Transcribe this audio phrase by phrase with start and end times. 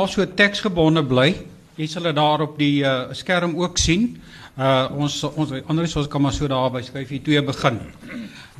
[0.00, 1.28] Als so teksgebonde bly,
[1.76, 4.14] jy sal dit daar op die uh, skerm ook sien.
[4.56, 7.76] Uh ons ons anders ons kan maar so daar by skryf hier 2 begin.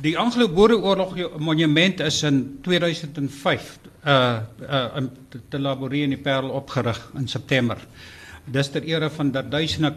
[0.05, 3.71] Die Anglo-Boereoorlog monument is in 2005
[4.05, 4.13] uh
[4.61, 5.09] uh in
[5.49, 7.81] te laboreer in die Parel opgerig in September.
[8.45, 9.95] Dis ter ere van dat duisende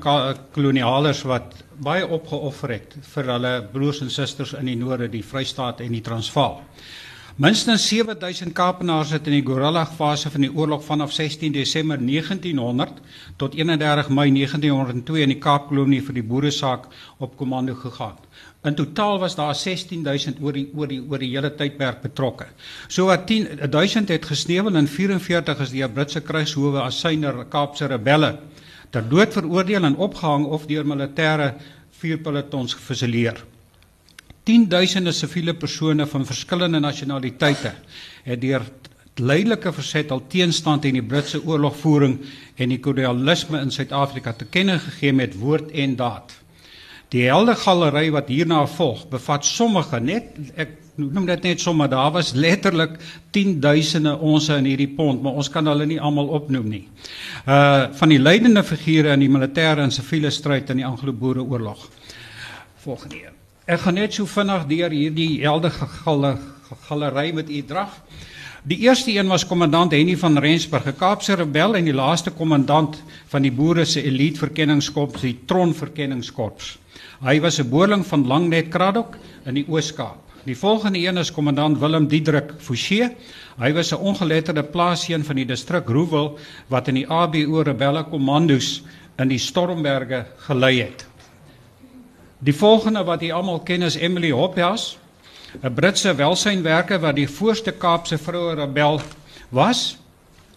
[0.57, 5.85] kolonialers wat baie opgeoffer het vir hulle broers en susters in die noorde, die Vrystaat
[5.85, 6.63] en die Transvaal.
[7.37, 13.01] Minstens 7000 Kaapenaars het in die guerrilla fase van die oorlog vanaf 16 Desember 1900
[13.43, 16.85] tot 31 Mei 1902 in die Kaapkolonie vir die boeresaak
[17.19, 18.21] op komando gegaan.
[18.63, 22.47] In totaal was daar 16000 oor die oor die oor die hele tydperk betrokke.
[22.87, 28.37] So wat 10000 het gesneuwel en 44 is deur Britse krygshowe as syner Kaapse rebelle
[28.95, 31.51] ter dood veroordeel en opgehang of deur militêre
[31.99, 33.43] vuurpelotons gefusilleer.
[34.45, 37.71] Tienduisende siviele persone van verskillende nasionaliteite
[38.27, 38.67] het deur
[39.17, 42.19] leidelike verset al teenstand teen die Britse oorlogvoering
[42.61, 46.35] en die kolonialisme in Suid-Afrika te kenne gegee met woord en daad.
[47.15, 52.13] Die helde galery wat hierna volg, bevat sommige net ek noem dit net sommer daar
[52.15, 52.99] was letterlik
[53.35, 56.83] 10000e ons in hierdie pond, maar ons kan hulle nie almal opnoem nie.
[57.47, 61.89] Uh van die leidende figure in die militêre en siviele stryd in die Anglo-Boereoorlog.
[62.85, 63.44] Volgende een.
[63.65, 65.87] Ek gaan net so vinnig deur hierdie heldige
[66.85, 67.95] galery met u draf.
[68.69, 72.99] Die eerste een was kommandant Henny van Rensburg, 'n Kaapse rebel en die laaste kommandant
[73.33, 76.77] van die boere se elite verkenningskorps, die Tron verkenningskorps.
[77.25, 80.21] Hy was 'n boerling van Langnet Kraddock in die Oos-Kaap.
[80.45, 83.17] Die volgende een is kommandant Willem Diedrik Fouché.
[83.59, 88.83] Hy was 'n ongeletterde plaasheer van die distrik Roewil wat in die ABO rebelle kommandos
[89.19, 91.14] in die Stormberge gelei het.
[92.39, 94.97] Die volgende wat jy almal ken is Emily Hophouse,
[95.63, 99.01] 'n Britse welsynwerker wat die voorste Kaapse vroue rebel
[99.51, 99.97] was.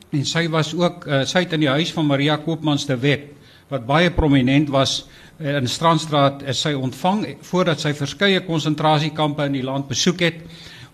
[0.09, 3.33] En sy was ook uh, sy het in die huis van Maria Koopmans de Wet
[3.67, 5.05] wat baie prominent was
[5.39, 10.39] uh, in Strandstraat is sy ontvang voordat sy verskeie konsentrasiekampe in die land besoek het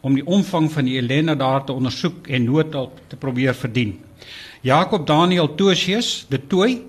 [0.02, 3.94] om die omvang van die ellende daar te ondersoek en noodhulp te probeer verdien.
[4.64, 6.82] Jakob Daniel Tosius, de Tooi,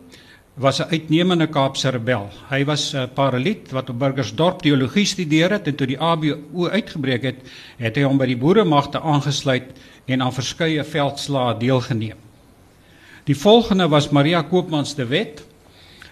[0.54, 2.28] was 'n uitnemende Kaapse rebel.
[2.48, 7.22] Hy was 'n paraliet wat op Burgersdorp teologie studeer het en toe die ABO uitgebreek
[7.22, 7.36] het,
[7.76, 9.64] het hy hom by die boeremagte aangesluit
[10.04, 12.16] en aan verskeie veldslae deelgeneem.
[13.24, 15.44] Die volgende was Maria Koopmans de Wet.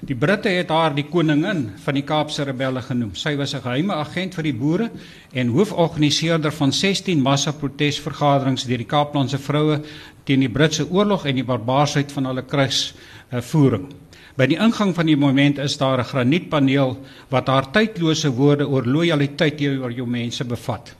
[0.00, 3.14] Die Britte het haar die koningin van die Kaapse rebelle genoem.
[3.14, 4.90] Sy was 'n geheime agent vir die boere
[5.32, 9.80] en hooforganiseerder van 16 massa-protesvergaderings deur die Kaaplandse vroue
[10.24, 13.82] teen die Britse oorlog en die barbaarsheid van hulle krygsvoering.
[13.82, 13.96] Uh,
[14.36, 16.96] By die ingang van die monument is daar 'n granietpaneel
[17.28, 20.94] wat haar tydlose woorde oor lojaliteit teenoor jou mense bevat.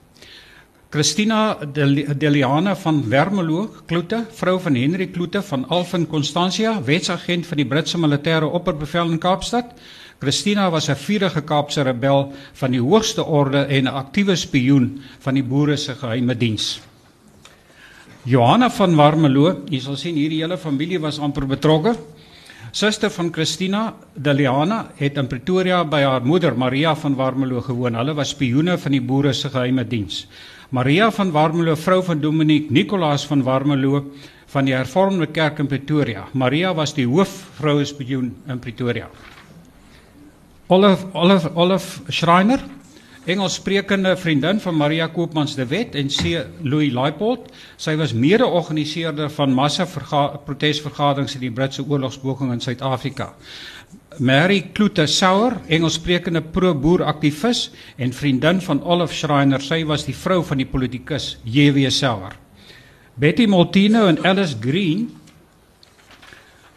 [0.93, 7.65] Christina Deliana van Wermelo Kloete, vrou van Henry Kloete van Alphen Constantia, wetsagent van die
[7.65, 9.73] Britse militêre opperbevel in Kaapstad.
[10.19, 15.33] Christina was 'n vurige Kaapse rebel van die hoogste orde en 'n aktiewe spioen van
[15.33, 16.79] die boere se geheime diens.
[18.23, 21.95] Johanna van Warmelo, jy sal sien hierdie hele familie was amper betrokke.
[22.73, 27.93] Suster van Christina Deliana het in Pretoria by haar moeder Maria van Warmelo gewoon.
[27.93, 30.23] Hulle was spioene van die boere se geheime diens.
[30.73, 34.01] Maria van Warmelo, vrou van Dominiek Nicolaas van Warmelo
[34.49, 36.25] van die Hervormde Kerk in Pretoria.
[36.33, 39.05] Maria was die hoofvroue spioen in Pretoria.
[40.67, 42.65] Olaf Olaf Olaf Schreiner
[43.23, 47.45] Engelssprekende vriendin van Maria Koopmans de Wet en C Louis Leipold.
[47.79, 49.85] Sy was mede-organiseerder van massa
[50.45, 53.29] protesvergaderings in die Britse oorlogsboging in Suid-Afrika.
[54.19, 59.63] Mary Kloete Sauer, Engelssprekende pro-boer aktivis en vriendin van Olaf Schreiner.
[59.63, 61.87] Sy was die vrou van die politikus J.W.
[61.95, 62.35] Sauer.
[63.15, 65.07] Betty Moltino en Alice Green.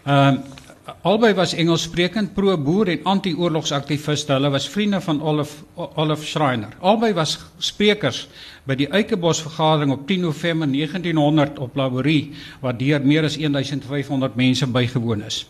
[0.06, 0.54] Ehm uh,
[1.02, 4.36] albei was Engelssprekend pro-boer en anti-oorlogsaktiviste.
[4.36, 6.76] Hulle was vriende van Olaf Olaf Schreiner.
[6.80, 8.26] Albei was sprekers
[8.66, 14.36] by die Eikebos vergadering op 10 November 1900 op Laborie waar deur meer as 1500
[14.36, 15.46] mense bygewoon is.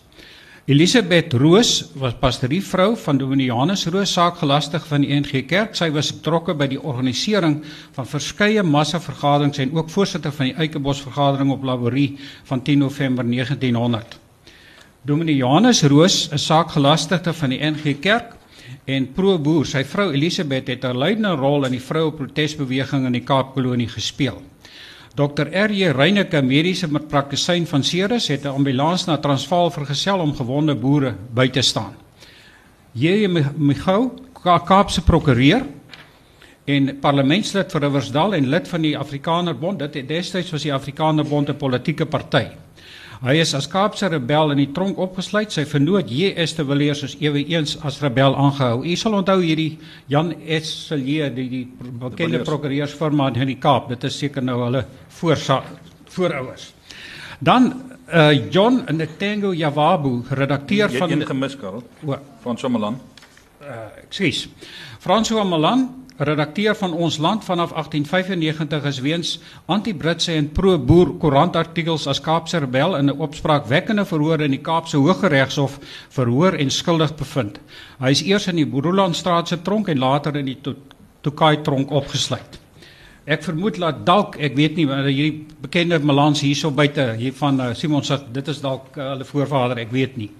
[0.66, 5.76] Elisabeth Roos was pastorievrou van Dominianus Roos saakgelastig van die NG Kerk.
[5.78, 7.60] Sy was betrokke by die organisering
[7.94, 12.16] van verskeie massa vergaderings en ook voorsitter van die Eikebos vergadering op Laborie
[12.48, 14.25] van 10 November 1900.
[15.06, 18.32] Dominee Johannes Roos, 'n saakgelastigde van die NG Kerk
[18.84, 23.22] en pro-boer, sy vrou Elisabeth het 'n leidende rol in die vroue protesbeweging in die
[23.22, 24.42] Kaapkolonie gespeel.
[25.14, 25.46] Dr.
[25.46, 25.92] R.J.
[25.92, 31.48] Reyneke, mediese praktisyn van Ceres, het 'n ambulans na Transvaal vergesel om gewonde boere by
[31.48, 31.94] te staan.
[32.92, 33.28] J.J.
[33.56, 34.10] Michou,
[34.42, 35.66] Kaapse prokureur
[36.64, 39.78] en parlementslid vir Riversdal en lid van die Afrikaner Bond.
[39.78, 42.65] Dit het destyds was die Afrikaner Bond 'n politieke party.
[43.24, 45.52] Hy is as Kaapse rebel in die tronk opgesluit.
[45.54, 46.52] Sy vernoot J.S.
[46.58, 48.82] de Villiers is ewe eens as rebel aangehou.
[48.84, 49.78] U sal onthou hierdie
[50.12, 51.64] Jan Esselie, die die
[52.02, 53.88] bekende prokureursfirma in die Kaap.
[53.94, 54.84] Dit is seker nou hulle
[55.16, 56.72] voorouers.
[57.40, 57.72] Dan
[58.06, 61.82] uh John Ntengo Jawabu, redakteur van Jy het gemis, Karel.
[62.44, 63.00] Van Somalan.
[63.60, 64.46] Uh ekskuus.
[65.02, 72.20] François Malan redakteur van ons land vanaf 1895 is weens anti-Britse en pro-boer koerantartikels as
[72.20, 75.78] Kaapse rebel in 'n opspraakwekkende verhoor in die Kaapse Hooggeregshof
[76.08, 77.60] verhoor en skuldig bevind.
[77.98, 80.58] Hy is eers in die Boerolandstraat se tronk en later in die
[81.20, 82.60] Tokai tronk opgesluit.
[83.26, 87.74] Ek vermoed dat dalk, ek weet nie, hierdie bekende Malans hierso buite hier van uh,
[87.74, 90.30] Simon sê dit is dalk uh, hulle voorvader, ek weet nie.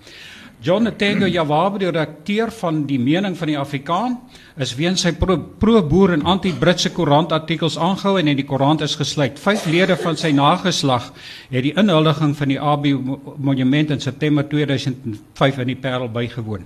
[0.62, 4.14] John Ntengo Jawabu, die redakteur van die mening van die Afrikaan,
[4.56, 9.36] is weens sy pro-boer pro en anti-Britse koerantartikels aangehou en in die koerant is gesluit.
[9.38, 11.10] Vyf lede van sy nageslag
[11.50, 12.88] het die inhuldiging van die AB
[13.36, 16.64] monument in September 2005 in die Parel bygewoon.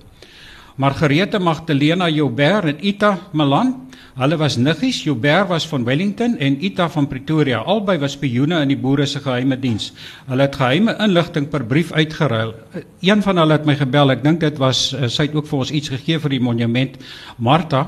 [0.80, 3.74] Margarete Magdalena Joubert en Ita Malan
[4.20, 7.62] Hulle was niggies, Joubert was van Wellington en Ita van Pretoria.
[7.64, 9.92] Albei was spioene in die boere se geheime diens.
[10.26, 12.52] Hulle het geheime inligting per brief uitgeruil.
[13.00, 14.12] Een van hulle het my gebel.
[14.12, 16.98] Ek dink dit was uh, sy het ook vir ons iets gegee vir die monument,
[17.38, 17.86] Martha.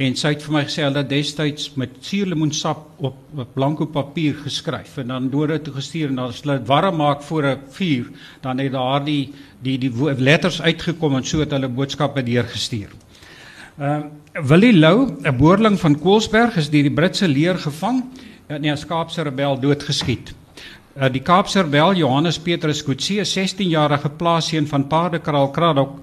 [0.00, 4.94] En sy het vir my gesê hulle destyds met suurlemoensap op, op blanko papier geskryf
[5.02, 8.06] en dan deur dit gestuur en as hulle dit warm maak voor 'n vuur,
[8.40, 12.88] dan het daardie die die, die letters uitgekom en so het hulle boodskappe deurgestuur.
[13.78, 18.04] Ehm uh, Willie Lou, 'n boerling van Koelsberg, is deur die Britse leer gevang
[18.46, 20.32] en in 'n Kaapse rebel doodgeskiet.
[20.96, 26.00] Uh, die Kaapse rebel Johannes Petrus Kutse, 'n 16-jarige plaasseun van Paardekraal Kraddock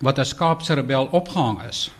[0.00, 1.92] wat as Kaapse rebel opgehang is.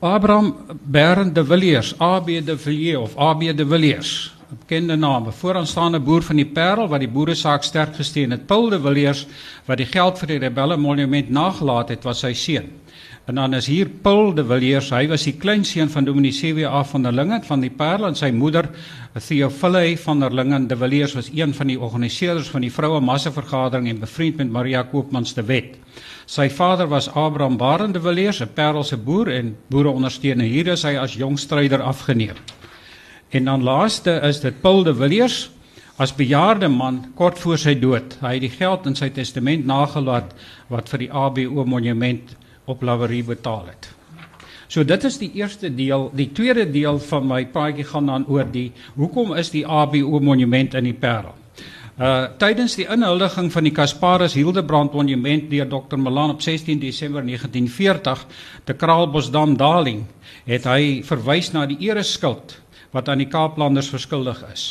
[0.00, 6.22] Abraham Berend de Villiers, AB de Villiers of AB de Villiers, bekende naam, vooraanstaande boer
[6.22, 8.46] van die Parel wat die boere saak sterk gesteun het.
[8.48, 9.26] Paul de Villiers
[9.68, 12.72] wat die geld vir die rebelle monument nagelaat het, was sy seun.
[13.30, 14.88] En dan is hier Paul de Villiers.
[14.90, 18.32] Hy was die kleinseun van Dominee CWA van der Lingen van die Parel en sy
[18.34, 18.66] moeder
[19.14, 23.86] Theophile van der Lingen de Villiers was een van die organiseerders van die vroue massavergadering
[23.86, 25.78] en bevriend met Maria Koopmans de Wet.
[26.26, 30.50] Sy vader was Abraham Barend de Villiers, 'n Parelse boer en boereondersteuner.
[30.50, 32.34] Hier is hy as jong stryder afgeneem.
[33.30, 35.50] En dan laaste is dit Paul de Villiers
[35.96, 38.18] as bejaarde man kort voor sy dood.
[38.20, 40.34] Hy het die geld in sy testament nagelaat
[40.68, 42.36] wat vir die ABO monument
[42.70, 43.90] op laverie betaal het.
[44.70, 48.46] So dit is die eerste deel, die tweede deel van my praatjie gaan dan oor
[48.46, 51.34] die hoekom is die ABO monument in die Parel.
[52.00, 57.26] Uh tydens die inhuldiging van die Kasparis Hildebrand monument deur Dr Malan op 16 Desember
[57.26, 58.22] 1940
[58.64, 60.06] te Kraalbosdam Darling
[60.46, 62.56] het hy verwys na die ereskuld
[62.94, 64.64] wat aan die Kaaplanders verskuldig is.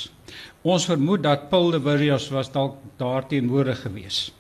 [0.63, 4.38] Ons vermoed dat Paul de Villiers was dalk daarteenoor geweest.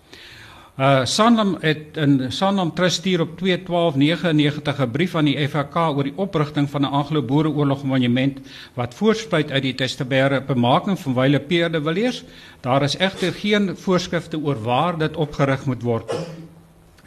[0.79, 6.03] Uh Sanlam het in Sanlam Trust stuur op 2/12/99 'n brief aan die FHK oor
[6.03, 8.39] die oprigting van 'n Anglo-Boereoorlog monument
[8.73, 12.23] wat voorspruit uit die Testebere bemaking van Wyle Peerde Villiers.
[12.61, 16.13] Daar is egter geen voorskrifte oor waar dit opgerig moet word.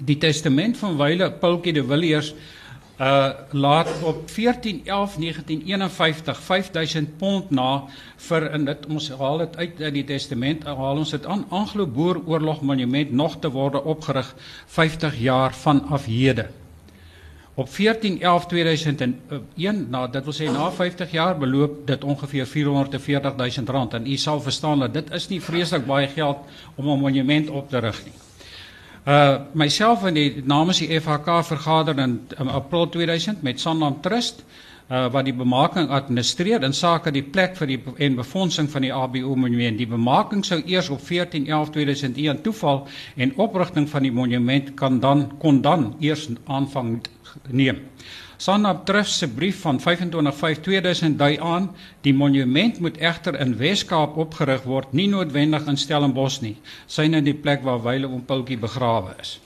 [0.04, 2.34] Die testament van Wyle Paultjie de Villiers
[3.02, 4.34] uh laat op 14/11/1951
[6.40, 7.84] 5000 pond na
[8.16, 12.62] vir in dit ons haal dit uit uit die testament haal ons dit aan Anglo-Boer-oorlog
[12.62, 14.34] monument nog te word opgerig
[14.66, 16.46] 50 jaar vanaf hede.
[17.54, 23.94] Op 14/11/2001 nou dit wil sê na 50 jaar beloop dit ongeveer 440 000 rand
[23.94, 26.36] en u sal verstaan dat dit is nie vreeslik baie geld
[26.74, 28.12] om 'n monument op te rig nie.
[29.02, 34.44] Uh myself en die namens die FHK vergader in, in April 2000 met Sanlam Trust
[34.86, 38.92] uh wat die bemaking administreer in sake die plek vir die en befondsing van die
[38.94, 39.80] ABO monument.
[39.80, 45.60] Die bemaking sou eers op 14/11/2001 toeval en oprigting van die monument kan dan kon
[45.62, 47.00] dan eers aanvang
[47.50, 47.82] neem.
[48.42, 51.70] Sanap Trust se brief van 25/5/2000 dui aan
[52.00, 56.56] die monument moet egter in Wes-Kaap opgerig word, nie noodwendig in Stellenbosch nie,
[56.86, 59.36] syne in die plek waar Wyle om Pultjie begrawe is.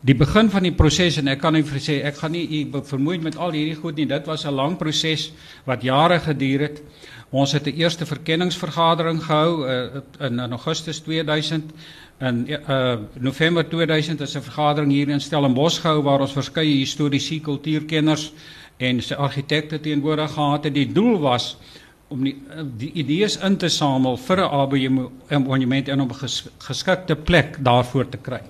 [0.00, 3.18] Die begin van die proses en ek kan vir sê ek gaan nie u vermoei
[3.20, 4.06] met al hierdie goed nie.
[4.06, 5.32] Dit was 'n lang proses
[5.64, 6.82] wat jare geduur het.
[7.30, 11.72] Ons het 'n eerste verkenningsvergadering gehou uh, in, in Augustus 2000
[12.20, 17.40] In uh November 2000 is 'n vergadering hier in Stellenbosch gehou waar ons verskeie historiese
[17.40, 18.32] kultuurkenners
[18.76, 20.74] en se argitekte teenwoordig gehad het.
[20.74, 21.56] Die doel was
[22.08, 24.98] om die, uh, die idees in te samel vir 'n ABM
[25.46, 28.40] monument en om 'n ges, geskikte plek daarvoor te kry.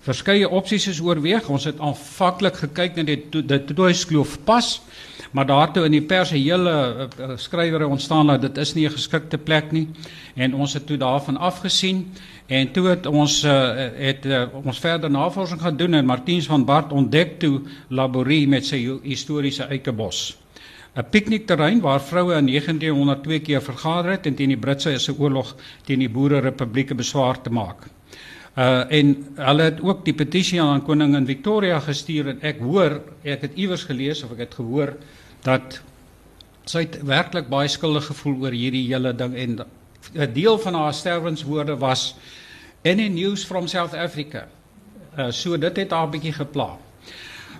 [0.00, 1.48] Verskeie opsies is oorweeg.
[1.48, 4.80] Ons het aanvanklik gekyk na die dit Toys Kloof pas,
[5.30, 8.92] maar daartoe in die pers 'n hele uh, skrywer ontstaan dat dit is nie 'n
[8.92, 9.88] geskikte plek nie
[10.34, 12.12] en ons het toe daarvan afgesien
[12.46, 13.52] en toe het ons uh,
[13.94, 18.66] het uh, ons verder navorsing gaan doen en Martiens van Bart ontdek toe Laborie met
[18.66, 20.38] sy historiese eikebos.
[20.96, 25.54] 'n piknikterrein waar vroue in 1902 keer vergader het en teen die Britse se oorlog
[25.86, 27.86] teen die Boere Republieke beswaar te maak.
[28.58, 33.46] Uh en hulle het ook die petisie aan koningin Victoria gestuur en ek hoor ek
[33.46, 34.96] het iewers gelees of ek het gehoor
[35.42, 35.80] dat
[36.64, 39.60] sy werklik baie skuldig gevoel oor hierdie hele ding en
[40.14, 42.14] 'n deel van haar sterwenswoorde was
[42.84, 44.46] any news from South Africa.
[45.18, 46.78] Uh so dit het haar bietjie gepla.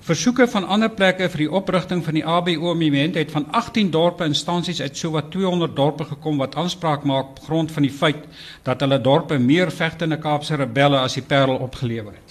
[0.01, 4.25] Versoeke van ander plekke vir die oprigting van die ABO monument het van 18 dorpe
[4.25, 8.25] instansies uit sowat 200 dorpe gekom wat aanspraak maak op grond van die feit
[8.63, 12.30] dat hulle dorpe meer vegtende Kaapse rebelle as die Parel opgelewer het.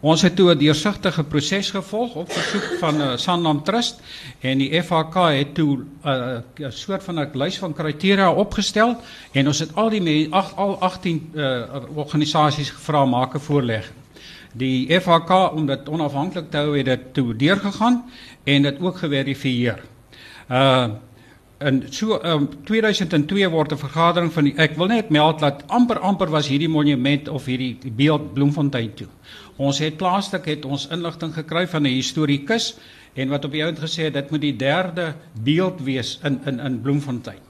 [0.00, 4.00] Ons het toe 'n deursigtige proses gevolg op versoek van uh, Sanlam Trust
[4.40, 9.00] en die FHK het toe eh, 'n uh, soort van 'n lys van kriteria opgestel
[9.32, 11.62] en ons het al die ag al 18 uh,
[11.94, 13.94] organisasies gevra maak 'n voorlegging.
[14.52, 18.04] Die FHK om dit onafhanklik te hou het dit toe deurgegaan
[18.44, 19.80] en dit ook geverifieer.
[20.50, 20.88] Uh
[21.60, 25.98] in so um, 2002 word 'n vergadering van die ek wil net meld dat amper
[25.98, 29.08] amper was hierdie monument of hierdie beeld Bloemfontein toe.
[29.56, 32.76] Ons het plaaslik het ons inligting gekry van 'n historikus
[33.14, 36.60] en wat op die ount gesê het dit moet die derde beeld wees in in
[36.60, 37.45] in Bloemfontein.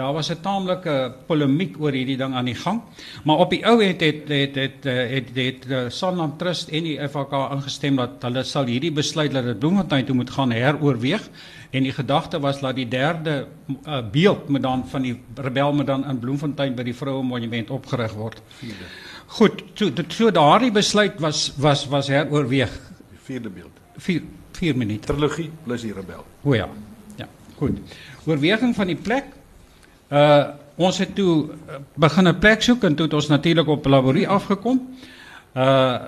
[0.00, 2.80] Daar was 'n taamlike polemiek oor hierdie ding aan die gang.
[3.24, 6.82] Maar op die ou het het het het het, het, het, het Sanlam Trust en
[6.82, 11.28] die FHK ingestem dat hulle sal hierdie besluit dat dit Bloemfontein toe moet gaan heroorweeg
[11.70, 13.46] en die gedagte was dat die derde
[13.86, 17.70] uh, beeld moet dan van die rebel moet dan in Bloemfontein by die vroue monument
[17.70, 18.42] opgerig word.
[18.58, 18.88] Vierde.
[19.26, 22.72] Goed, so so daardie besluit was was was heroorweeg.
[23.10, 23.76] Die vierde beeld.
[23.96, 25.06] 4 4 minute.
[25.06, 26.24] Trilogie plus die rebel.
[26.42, 26.68] O ja.
[27.16, 27.78] Ja, goed.
[28.24, 29.24] Oorweging van die plek
[30.10, 33.86] Uh ons het toe uh, begin 'n plek soek en toe het ons natuurlik op
[33.86, 34.80] laborie afgekom.
[35.54, 35.98] Uh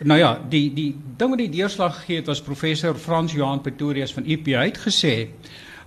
[0.00, 4.12] nou ja, die die ding wat die deurslag gegee het was professor Frans Johan Pretorius
[4.12, 5.28] van UP het gesê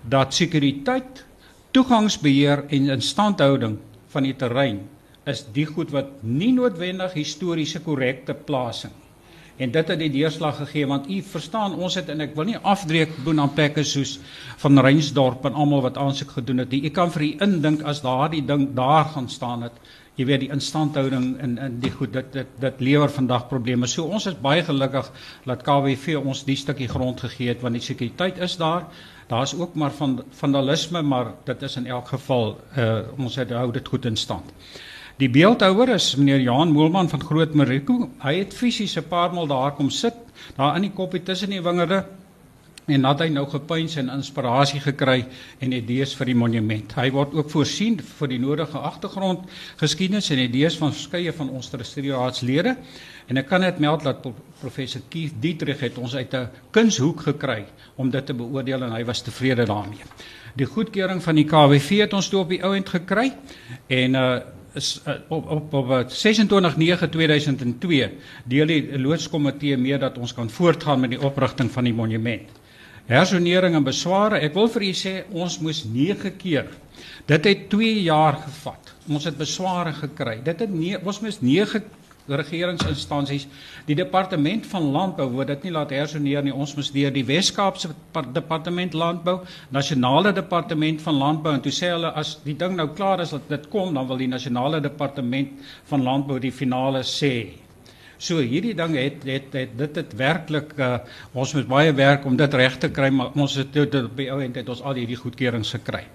[0.02, 1.26] dat sekuriteit,
[1.72, 4.82] toegangsbeheer en instandhouding van die terrein
[5.26, 8.94] is die goed wat nie noodwendig historiese korrekte plasing
[9.58, 12.58] en dit het die deurslag gegee want u verstaan ons het en ek wil nie
[12.58, 14.18] afdreek boen aan plekke soos
[14.64, 18.46] van Reinsdorp en almal wat aansoek gedoen het u kan vir u indink as daardie
[18.46, 19.78] ding daar gaan staan het
[20.18, 23.88] jy weet die instandhouding en in die goed dit dit dit lewer vandag probleme.
[23.90, 25.10] So ons is baie gelukkig
[25.48, 28.86] dat KWV ons die stukkie grond gegee het want die sekuriteit is daar.
[29.32, 33.72] Daar's ook maar van vandalisme maar dit is in elk geval uh, ons het hou
[33.74, 34.54] dit goed in stand
[35.22, 38.08] Die beeldhouer is meneer Johan Moelman van Groot Mariko.
[38.24, 40.16] Hy het fisies 'n paar maal daar kom sit,
[40.58, 42.06] daar in die koppie tussen die wingerde
[42.88, 45.26] en nadat hy nou gepuins en inspirasie gekry
[45.60, 46.96] en idees vir die monument.
[46.98, 49.46] Hy word ook voorsien vir die nodige agtergrond
[49.80, 52.76] geskiedenis en idees van verskeie van ons trustieraadslede.
[53.28, 54.26] En ek kan net meld dat
[54.60, 57.66] professor Keith Dietrich het ons uit 'n kunshoek gekry
[57.96, 60.04] om dit te beoordeel en hy was tevrede daarmee.
[60.56, 63.34] Die goedkeuring van die KWV het ons toe op die ou end gekry
[63.88, 64.40] en uh
[64.74, 66.12] is uh, op op op 26/9/2002
[68.46, 72.50] deel die loodskomitee mee dat ons kan voortgaan met die oprigting van die monument.
[73.06, 76.68] Hersonering en besware, ek wil vir u sê ons moes 9 keer.
[77.28, 78.94] Dit het 2 jaar gevat.
[79.12, 80.38] Ons het besware gekry.
[80.44, 81.84] Dit het nie ons moes 9
[82.28, 83.48] regeringsinstansies,
[83.88, 86.54] die departement van landbou word dit nie laat hersoneer nie.
[86.56, 87.92] Ons moes deur die Wes-Kaapse
[88.36, 89.40] departement landbou,
[89.76, 93.50] nasionale departement van landbou en toe sê hulle as die ding nou klaar is dat
[93.52, 95.60] dit kom, dan wil die nasionale departement
[95.92, 97.60] van landbou die finale sê.
[98.24, 100.96] So hierdie ding het het, het dit het werklik uh,
[101.36, 104.30] ons moet baie werk om dit reg te kry, maar ons het dit op die
[104.32, 106.06] ou end het ons al hierdie goedkeurings gekry.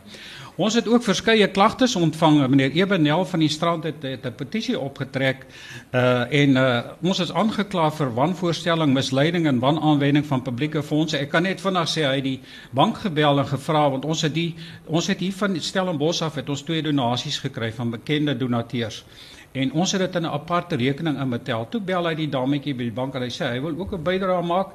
[0.59, 2.41] Ons het ook verskeie klagtes ontvang.
[2.51, 5.47] Meneer Ebenel van die strand het, het 'n petisie opgetrek
[5.95, 11.19] uh en uh ons is aangekla vir wanvoorstelling, misleiding en wanaanwending van publieke fondse.
[11.19, 14.35] Ek kan net vinnig sê hy het die bank gebel en gevra want ons het
[14.35, 14.55] die
[14.87, 19.05] ons het hier van Stellenbosch af het ons twee donasies gekry van bekende donateurs.
[19.53, 21.69] En ons het dit in 'n aparte rekening inbetel.
[21.71, 24.03] Toe bel hy die dametjie by die bank en hy sê hy wil ook 'n
[24.03, 24.69] bydrae maak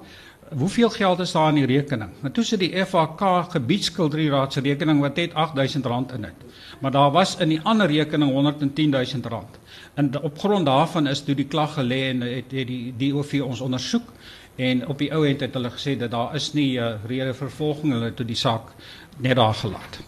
[0.57, 2.09] hoeveel geld is daar in die rekening?
[2.19, 6.45] Maar toe sit die FAK gebiedskilderraad se rekening wat net R8000 in het.
[6.81, 9.59] Maar daar was in die ander rekening R110000.
[9.93, 13.61] En op grond daarvan is toe die klag gelê en het, het die DOV ons
[13.61, 14.13] ondersoek
[14.55, 16.99] en op die ou end het hulle gesê dat daar is nie 'n uh, eh,
[17.07, 18.73] rede vervolging hulle toe die saak
[19.17, 19.99] net daar gelaat.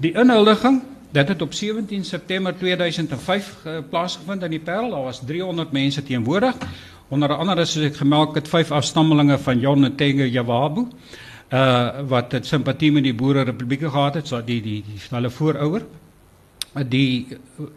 [0.00, 4.90] Die inhuldiging Dit het op 17 September 2005 uh, plaasgevind in die Parel.
[4.90, 6.54] Daar was 300 mense teenwoordig.
[7.08, 10.84] Onder andere soos ek gemelk het vyf afstammelinge van John Ntenge Jawabu.
[11.48, 15.30] uh wat het simpatie met die Boere Republieke gehad het, so die die die hulle
[15.30, 15.86] voorouder.
[16.88, 17.26] Die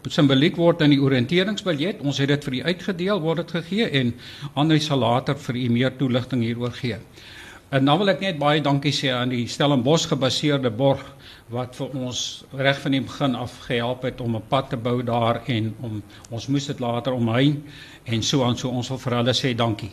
[0.08, 2.02] simboliek word in die oriënteringsbiljet.
[2.04, 4.12] Ons het dit vir u uitgedeel, word dit gegee en
[4.54, 6.98] Andre sal later vir u meer toelichting hieroor gee.
[7.70, 11.00] En dan wil ek net baie dankie sê aan die Stellenbosch gebaseerde borg
[11.52, 12.18] wat vir ons
[12.56, 16.02] reg van die begin af gehelp het om 'n pad te bou daar en om
[16.30, 17.62] ons moes dit later omheen
[18.04, 19.90] en so aan so ons wil vir hulle sê dankie.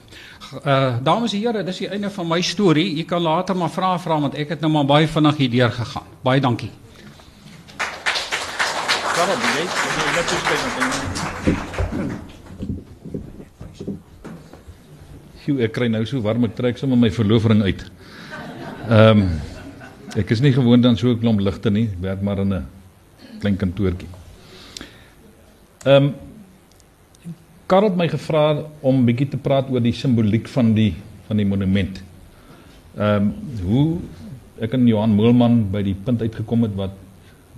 [0.65, 2.99] Uh dames en here, dis die einde van my storie.
[2.99, 5.71] U kan later maar vra vra want ek het nou maar baie vinnig hier deur
[5.71, 6.03] gegaan.
[6.23, 6.71] Baie dankie.
[9.13, 11.09] Karel, jy jy net so spesiaal.
[15.43, 17.85] Sjoe, ek kry nou so warm ek trek sommer my verloofring uit.
[18.89, 19.39] Ehm um,
[20.17, 21.89] ek is nie gewoond aan so 'n klomp ligte nie.
[21.93, 22.65] Ek werk maar in 'n
[23.39, 24.07] klein kantoortjie.
[25.85, 26.13] Ehm um,
[27.69, 30.95] Karel het my gevra om bietjie te praat oor die simboliek van die
[31.27, 32.01] van die monument.
[32.97, 33.99] Ehm um, hoe
[34.59, 36.91] ek en Johan Moelman by die punt uitgekom het wat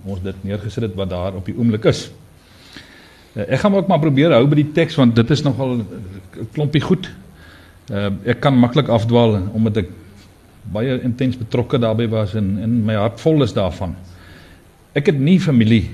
[0.04, 2.10] ons dit neergesit het wat daar op die oomblik is.
[3.34, 5.86] Uh, ek gaan ook maar probeer hou by die teks want dit is nogal 'n
[6.52, 7.10] klompie goed.
[7.90, 9.88] Uh, ek kan maklik afdwaal omdat ek
[10.70, 13.96] baie intens betrokke daarbey was en en my hart vol is daarvan.
[14.94, 15.90] Ek het nie familie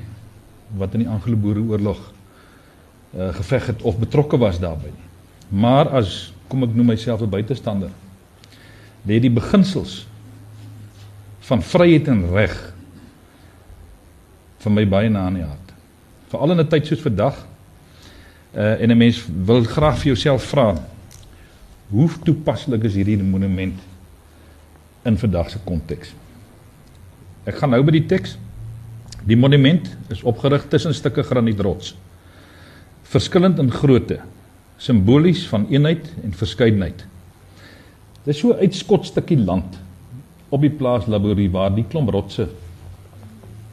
[0.77, 2.01] wat in die Anglo-Boereoorlog
[3.17, 5.07] uh geveg het of betrokke was daarbey nie.
[5.49, 7.91] Maar as kom ek noem myself 'n buitestander,
[9.07, 10.07] lê die beginsels
[11.41, 12.75] van vryheid en reg
[14.59, 15.73] vir my baie na in die hart.
[16.29, 17.47] Veral in 'n tyd soos vandag.
[18.55, 20.77] Uh en 'n mens wil graag vir jouself vra,
[21.91, 23.88] hoe toepaslik is hierdie monument
[25.09, 26.13] in vandag se konteks?
[27.49, 28.37] Ek gaan nou by die teks.
[29.29, 31.95] Die monument is opgerig tussen stukke granietrots.
[33.09, 34.21] Verskillend in grootte,
[34.79, 37.05] simbolies van eenheid en verskeidenheid.
[38.25, 39.79] Dit is so 'n uitskot stukkie land
[40.51, 42.49] op die plaas Laborie waar die klomp rotse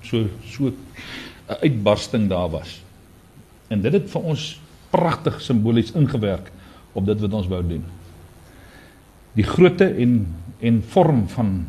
[0.01, 2.81] so so 'n uitbarsting daar was.
[3.67, 6.51] En dit het vir ons pragtig simbolies ingewerk
[6.93, 7.83] op dit wat ons wou doen.
[9.33, 11.65] Die grootte en en vorm van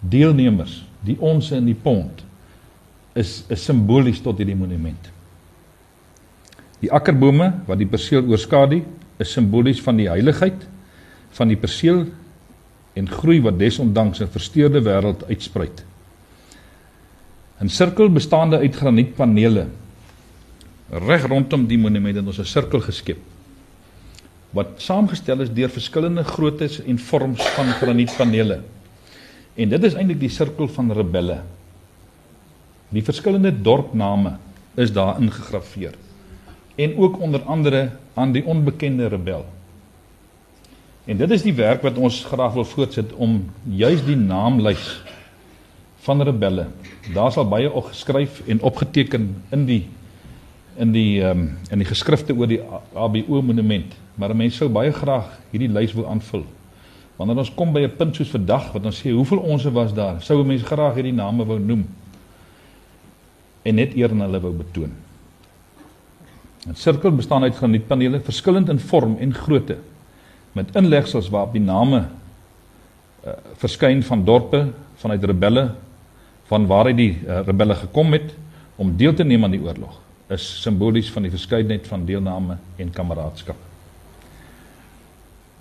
[0.00, 2.24] deelnemers, die ons in die pond
[3.16, 5.10] is is simbolies tot hierdie monument.
[6.82, 8.82] Die akkerbome wat die perseel oorskadu
[9.22, 10.66] is simbolies van die heiligheid
[11.36, 12.04] van die perseel
[12.96, 15.84] en groei wat desondanks 'n versteurde wêreld uitspruit.
[17.60, 19.66] 'n Sirkel bestaande uit granietpanele
[20.90, 23.18] reg rondom die monument het ons 'n sirkel geskep
[24.56, 28.62] wat saamgestel is deur verskillende groottes en vorms van granietpanele.
[29.56, 31.42] En dit is eintlik die sirkel van rebelle.
[32.88, 34.36] Die verskillende dorpname
[34.80, 35.96] is daar ingegrafieer.
[36.76, 39.44] En ook onder andere aan die onbekende rebel.
[41.04, 43.38] En dit is die werk wat ons graag wil voortsit om
[43.68, 44.88] juis die naamlys
[46.06, 46.66] van rebelle.
[47.14, 49.82] Daar sal baie op geskryf en opgeteken in die
[50.78, 52.60] in die um, in die geskrifte oor die
[52.94, 56.44] ABO monument, maar 'n mens sou baie graag hierdie lys wil aanvul.
[57.16, 60.22] Wanneer ons kom by 'n punt soos vandag wat ons sê hoeveel onsse was daar,
[60.22, 61.86] sou 'n mens graag hierdie name wou noem
[63.62, 64.92] en net eer aan hulle wou betoon.
[66.68, 69.78] 'n Sirkel bestaan uit granietpanele verskillend in vorm en grootte
[70.52, 72.08] met inlegsels waarop die name
[73.26, 75.74] uh, verskyn van dorpe, vanuit rebelle,
[76.44, 78.34] van waar hy die uh, rebelle gekom het
[78.76, 82.90] om deel te neem aan die oorlog is simbolies van die verskeidenheid van deelname en
[82.90, 83.58] kameraadskap.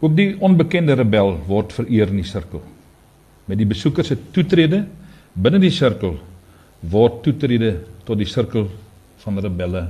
[0.01, 2.63] Ook die onbekende rebel word vereer in die sirkel.
[3.45, 4.83] Met die besoekers se toetrede
[5.33, 6.17] binne die sirkel
[6.91, 7.75] word toetrede
[8.07, 8.67] tot die sirkel
[9.23, 9.85] van rebelle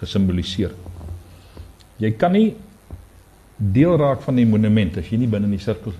[0.00, 0.72] gesimboliseer.
[1.98, 2.52] Jy kan nie
[3.58, 5.94] deel raak van die monument as jy nie binne in die sirkel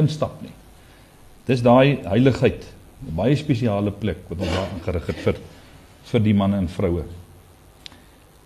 [0.00, 0.54] instap nie.
[1.48, 2.64] Dis daai heiligheid,
[3.06, 5.36] 'n baie spesiale plek wat ons daar ingerig het vir
[6.10, 7.04] vir die manne en vroue.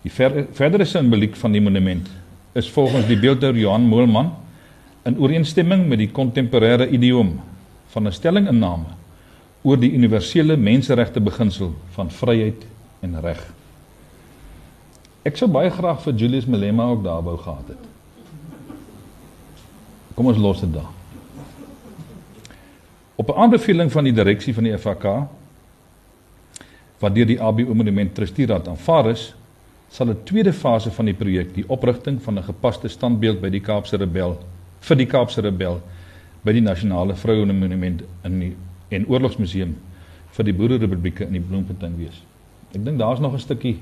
[0.02, 2.08] Die ver, verdere simboliek van die monument
[2.58, 4.32] is volgens die beeldhouer Johan Moelman
[5.08, 7.40] in ooreenstemming met die kontemporêre idioom
[7.94, 8.98] van 'n stellinginname
[9.62, 12.66] oor die universele menseregte beginsel van vryheid
[13.00, 13.42] en reg.
[15.22, 17.84] Ek sou baie graag vir Julius Malema ook daar wou gehad het.
[20.14, 20.90] Kom ons los dit daar.
[23.16, 25.04] Op 'n aanbeveling van die direksie van die FAK
[26.98, 29.34] wat deur die ABO Monument Trustieraad aanvaar is,
[29.92, 33.60] sal 'n tweede fase van die projek, die oprigting van 'n gepaste standbeeld by die
[33.60, 34.38] Kaapse Rebel
[34.80, 35.80] vir die Kaapse Rebel
[36.44, 38.56] by die Nasionale Vroue Monument in die
[38.88, 39.76] en Oorlogsmuseum
[40.30, 42.22] vir die Boererepublieke in die Bloemfontein wees.
[42.74, 43.76] Ek dink daar's nog 'n stukkie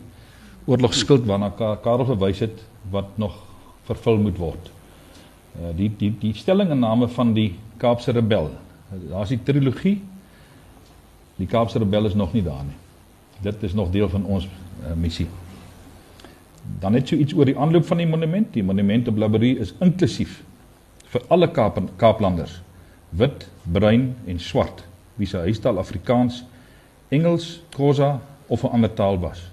[0.67, 1.51] oorlogskuld waarna
[1.83, 3.35] Karel verwys het wat nog
[3.85, 4.71] vervul moet word.
[5.61, 8.51] Uh, die die die stelling in name van die Kaapse Rebel
[8.91, 10.01] Daar's die trilogie.
[11.37, 12.77] Die Kaapse Rebel is nog nie daar nie.
[13.41, 15.27] Dit is nog deel van ons uh, missie.
[16.81, 18.53] Dan net so iets oor die aanloop van die monument.
[18.53, 20.43] Die monument op Labourie is inklusief
[21.11, 22.61] vir alle Kaap Kaaplanders.
[23.11, 24.85] Wit, bruin en swart
[25.19, 26.45] wie se huistaal Afrikaans,
[27.11, 29.51] Engels, Khoza of 'n ander taal was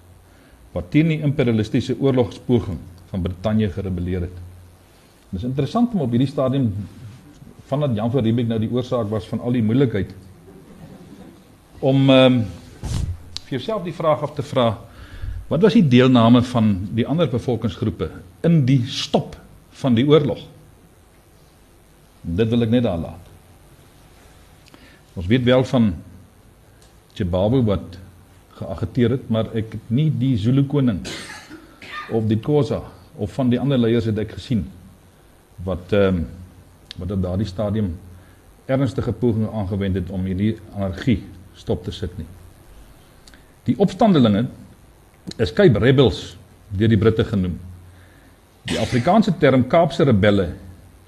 [0.72, 2.78] wat teen die imperialistiese oorlogspoging
[3.10, 4.38] van Brittanje gerebelleer het.
[5.30, 6.70] Dit is interessant om op hierdie stadium
[7.68, 10.14] vandat Jan van Riebeeck nou die oorsaak was van al die moeilikheid
[11.80, 12.46] om ehm um,
[13.48, 14.66] vir jouself die vraag af te vra
[15.48, 18.10] wat was die deelname van die ander bevolkingsgroepe
[18.48, 19.38] in die stop
[19.80, 20.42] van die oorlog?
[22.22, 23.24] Dit wil ek net daar laat.
[25.18, 25.94] Ons weet wel van
[27.18, 27.98] Chibabu wat
[28.58, 31.04] geagiteer het, maar ek het nie die Zulu koning
[32.14, 32.82] of die Khoza
[33.18, 34.68] of van die ander leiers het ek gesien
[35.66, 36.28] wat ehm um,
[36.98, 37.92] wat op daardie stadium
[38.66, 41.20] ernstige pogings aangewend het om hierdie anargie
[41.54, 42.26] stop te sit nie.
[43.70, 44.48] Die opstandelinge
[45.36, 46.38] is Cape Rebels
[46.70, 47.60] deur die Britte genoem.
[48.68, 50.50] Die Afrikaanse term Kaapse rebelle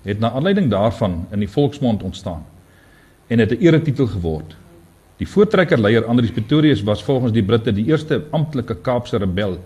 [0.04, 2.46] het na aanleiding daarvan in die volksmond ontstaan
[3.28, 4.56] en het 'n eretitel geword.
[5.18, 9.58] Die voortrekkerleier Andries Pretorius was volgens die Britte die eerste amptelike Kaapse rebel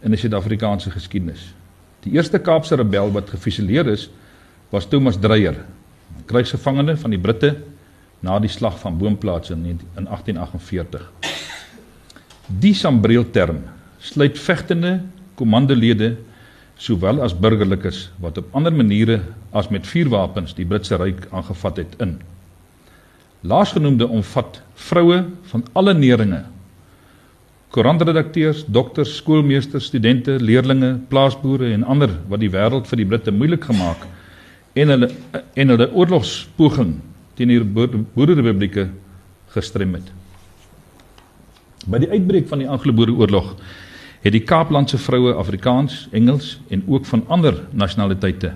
[0.00, 1.54] in die Suid-Afrikaanse geskiedenis.
[2.00, 4.10] Die eerste Kaapse rebel wat gefusileer is,
[4.70, 5.64] was Thomas Dreyer,
[6.26, 7.56] krygsgevangene van die Britte
[8.20, 11.12] na die slag van Boomplaats in 1848.
[12.46, 13.62] Die sambreel term
[14.02, 15.00] sluit vegtende
[15.38, 16.16] kommandolede
[16.82, 19.20] sowel as burgerlikes wat op ander maniere
[19.54, 22.16] as met vuurwapens die Britse ryk aangevat het in.
[23.46, 26.42] Laasgenoemde omvat vroue van alle neringe.
[27.72, 33.64] Koerantredakteurs, dokters, skoolmeesters, studente, leerlinge, plaasboere en ander wat die wêreld vir die Britte moeilik
[33.70, 34.04] gemaak
[34.78, 35.08] en hulle
[35.54, 36.96] en hulle oorlogspoging
[37.36, 38.88] teen die boererepublieke
[39.54, 40.10] gestrem het.
[41.86, 43.54] By die uitbreek van die Anglo-Boereoorlog
[44.22, 48.52] het die Kaaplandse vroue Afrikaans, Engels en ook van ander nasionaliteite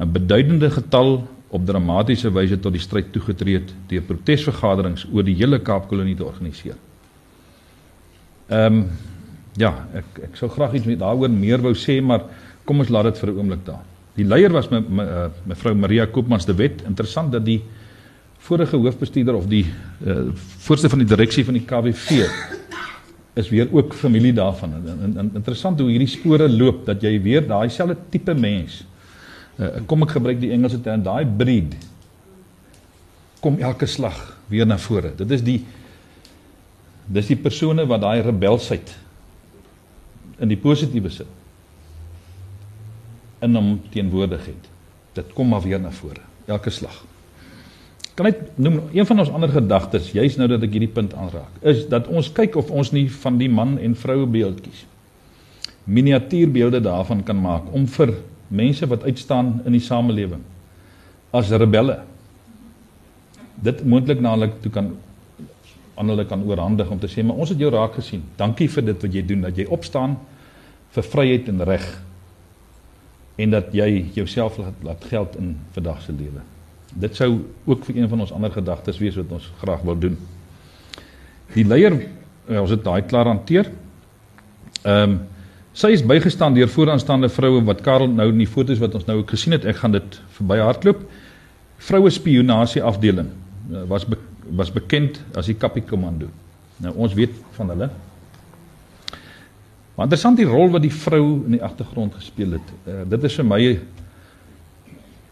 [0.00, 5.34] 'n beduidende getal op dramatiese wyse tot die stryd toegetree het deur protesvergaderings oor die
[5.34, 6.76] hele Kaapkolonie te organiseer.
[8.48, 8.90] Ehm um,
[9.56, 12.22] ja, ek ek sou graag iets daaroor meer wou sê, maar
[12.64, 13.84] kom ons laat dit vir 'n oomblik daar.
[14.14, 16.82] Die leier was me, me, uh, mevrou Maria Koopmans de Wet.
[16.86, 17.62] Interessant dat die
[18.38, 19.66] vorige hoofbestuurder of die
[20.06, 20.16] uh,
[20.58, 22.26] voorste van die direksie van die KWV
[23.40, 24.76] is weer ook familie daarvan.
[24.78, 28.82] En, en, en interessant hoe hierdie spore loop dat jy weer daai selfde tipe mens
[29.60, 31.76] uh, kom ek gebruik die Engelse term daai breed
[33.40, 34.18] kom elke slag
[34.52, 35.14] weer na vore.
[35.16, 35.60] Dit is die
[37.10, 38.92] dis die persone wat daai rebelsheid
[40.40, 41.38] in die positiewe sin
[43.40, 44.68] in hom teenwoordig het.
[45.16, 47.00] Dit kom maar weer na vore elke slag.
[48.20, 51.54] Kan net noem een van ons ander gedagtes, juis nou dat ek hierdie punt aanraak,
[51.64, 54.82] is dat ons kyk of ons nie van die man en vroue beeldjies
[55.88, 58.12] miniatuurbeelde daarvan kan maak om vir
[58.52, 60.42] mense wat uitstaan in die samelewing
[61.32, 61.96] as rebelle.
[63.56, 64.92] Dit moontlik na hulle toe kan
[65.96, 68.22] aan hulle kan oorhandig om te sê maar ons het jou raak gesien.
[68.36, 70.20] Dankie vir dit wat jy doen dat jy opstaan
[70.92, 71.90] vir vryheid en reg
[73.40, 76.44] en dat jy jouself laat geld in vandag se lewe
[76.94, 77.30] dit sou
[77.64, 80.16] ook vir een van ons ander gedagtes wees wat ons graag wil doen
[81.54, 81.98] die leier
[82.48, 83.70] ja, ons het daai klaar hanteer
[84.82, 85.20] ehm um,
[85.70, 89.20] Sy is bygestaan deur vooraanstaande vroue wat Karel nou in die foto's wat ons nou
[89.20, 91.04] ook gesien het, ek gaan dit verby hardloop.
[91.86, 93.30] Vroue spionasie afdeling
[93.70, 94.18] eh, was be,
[94.58, 96.26] was bekend as die Kappie Kommando.
[96.82, 97.90] Nou ons weet van hulle.
[99.94, 102.74] Maar interessant die rol wat die vrou in die agtergrond gespeel het.
[102.88, 103.60] Uh, dit is vir my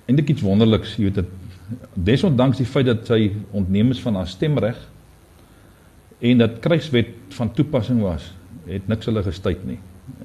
[0.08, 1.47] eintlik iets wonderliks, jy weet dit
[1.94, 4.78] desondanks die feit dat sy ontneem is van haar stemreg
[6.18, 8.32] en dat krygswet van toepassing was,
[8.66, 9.78] het niks hulle gestuit nie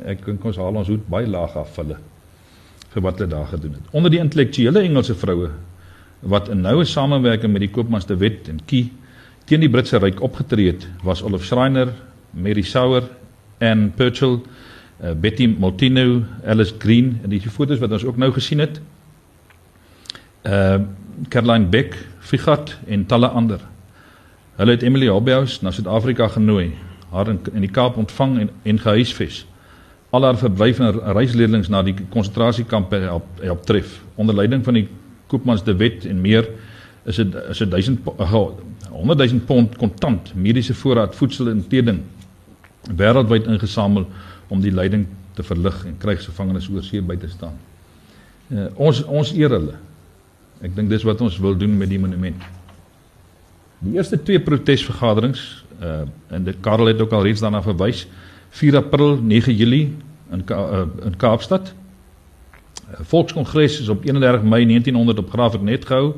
[0.08, 2.00] ek dink ons haal ons hoed baie laag af hulle
[2.94, 3.86] vir wat hulle daar gedoen het.
[3.98, 5.50] Onder die intellektuele Engelse vroue
[6.34, 8.92] wat in noue samewerking met die koopmans de Wet en Key
[9.50, 11.92] teen die Britse ryk opgetree het, was Olaf Schreiner,
[12.32, 13.10] Mary Sauer
[13.60, 18.64] en Purcell, uh, Betty Moltino, Alice Green en die foto's wat ons ook nou gesien
[18.64, 18.82] het.
[20.48, 20.84] Uh
[21.30, 23.60] Caroline Beck, Figat en talle ander.
[24.56, 26.74] Hulle het Emily Hobhouse na Suid-Afrika genooi,
[27.12, 29.44] haar in, in die Kaap ontvang en, en gehuisves
[30.14, 33.96] al haar verblyfende reisleerlings na die konsentrasiekampe help, help tref.
[34.22, 34.86] Onder leiding van die
[35.28, 36.46] Koopmans de Wet en meer
[37.10, 38.00] is dit is dit 1000
[38.94, 42.04] 100 000 pond kontant mediese voorraad voedsel en kleding
[42.96, 44.06] wêreldwyd ingesamel
[44.54, 47.58] om die lyding te verlig en krygsgevangenes oor see by te staan.
[48.54, 49.80] Uh, ons ons eer hulle.
[50.64, 52.44] Ek dink dis wat ons wil doen met die monument.
[53.84, 55.42] Die eerste twee protesvergaderings
[55.84, 58.06] uh en dit Karel het ook al reeds daarna verwys.
[58.56, 59.96] 4 April, 9 Julie
[60.32, 61.74] in Ka uh, in Kaapstad.
[62.94, 66.14] 'n Volkskongres is op 31 Mei 1900 op Graafrenet gehou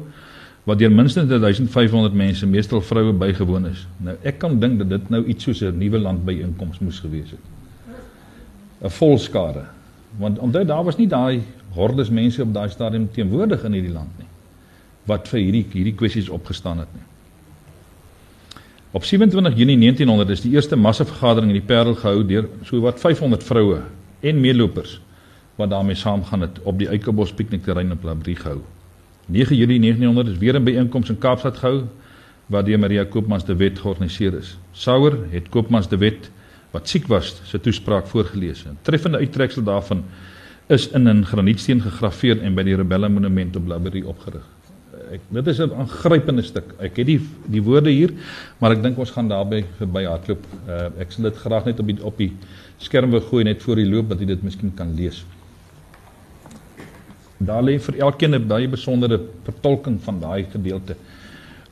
[0.65, 3.87] wat deur minstens 1500 mense, meestal vroue bygewoon is.
[3.97, 7.31] Nou ek kan dink dat dit nou iets soos 'n nuwe land byeenkoms moes gewees
[7.31, 7.45] het.
[8.81, 9.65] 'n Volskare.
[10.17, 14.09] Want onthou daar was nie daai hordes mense op daai stadium teenwoordig in hierdie land
[14.17, 14.27] nie
[15.05, 17.05] wat vir hierdie hierdie kwessies opgestaan het nie.
[18.95, 22.99] Op 27 Junie 1900 is die eerste massavergadering in die Parel gehou deur so wat
[22.99, 23.81] 500 vroue
[24.21, 25.01] en meelopers
[25.59, 28.61] wat daarmee saamgaan het op die Eikebos piknikterrein op Labrie gehou.
[29.27, 31.83] 9 Julie 1900 is weer 'n byeenkoms in Kaapstad gehou
[32.45, 34.57] waar deur Maria Koopmans de Wet georganiseer is.
[34.71, 36.31] Sauer het Koopmans de Wet
[36.71, 38.65] wat siek was sy toespraak voorgeles.
[38.65, 40.03] 'n Treffende uittreksel daarvan
[40.67, 44.54] is in 'n granietsteen gegraveer en by die Rebelle Monument op Labrie opgerig.
[45.13, 46.75] Ek dit is 'n aangrypende stuk.
[46.79, 48.11] Ek het die die woorde hier,
[48.59, 50.43] maar ek dink ons gaan daarby verby hardloop.
[50.67, 52.31] Uh, ek sal dit graag net op die op die
[52.77, 55.25] skerm wil gooi net voor die loop dat jy dit miskien kan lees.
[57.37, 60.95] Daar lê vir elkeen 'n baie besondere vertolking van daai gedeelte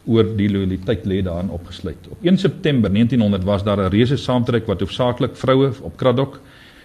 [0.05, 2.07] oor die loyaliteit lê daarin opgesluit.
[2.09, 6.39] Op 1 September 1900 was daar 'n reuse saamtrek wat hoofsaaklik vroue op Kraddock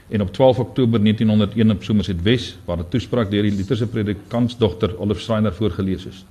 [0.08, 4.98] en op 12 Oktober 1901 op Somerset Wes waar 'n toespraak deur die Lutherse predikantsdogter
[4.98, 6.24] Olive Schreiner voorgeles is.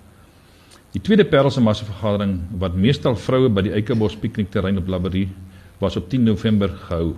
[0.96, 5.28] Die tweede Parelse massavergadering wat meestal vroue by die Eikebos piknikterrein op Labberie
[5.82, 7.16] was op 10 November gehou.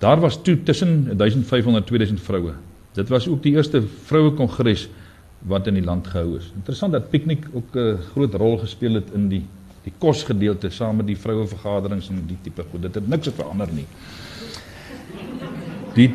[0.00, 2.54] Daar was toe tussen 1500 en 2000 vroue.
[2.92, 4.88] Dit was ook die eerste vroue kongres
[5.50, 6.52] wat in die land gehou is.
[6.54, 9.44] Interessant dat piknik ook 'n groot rol gespeel het in die
[9.82, 12.82] die kosgedeelte saam met die vroue vergaderings en die tipe goed.
[12.82, 13.86] Dit het niks verander nie.
[15.94, 16.14] Die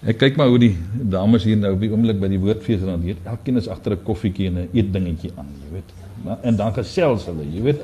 [0.00, 0.72] Ek kyk maar hoe die
[1.12, 3.18] dames hier nou op die oomblik by die woordfees dan hier.
[3.28, 5.90] Elkeen is agter 'n koffietjie en 'n eetdingetjie aan, jy weet.
[6.24, 7.80] Maar en dan gesels hulle, jy weet.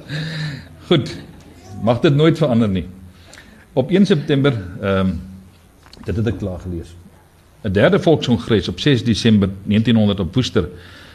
[0.88, 1.16] Goed.
[1.82, 2.86] Mag dit nooit verander nie.
[3.72, 5.20] Op 1 September ehm um,
[6.04, 6.96] dit het ek klaar gelees.
[7.64, 10.68] 'n Derde volkskongres op 6 Desember 1900 op Woester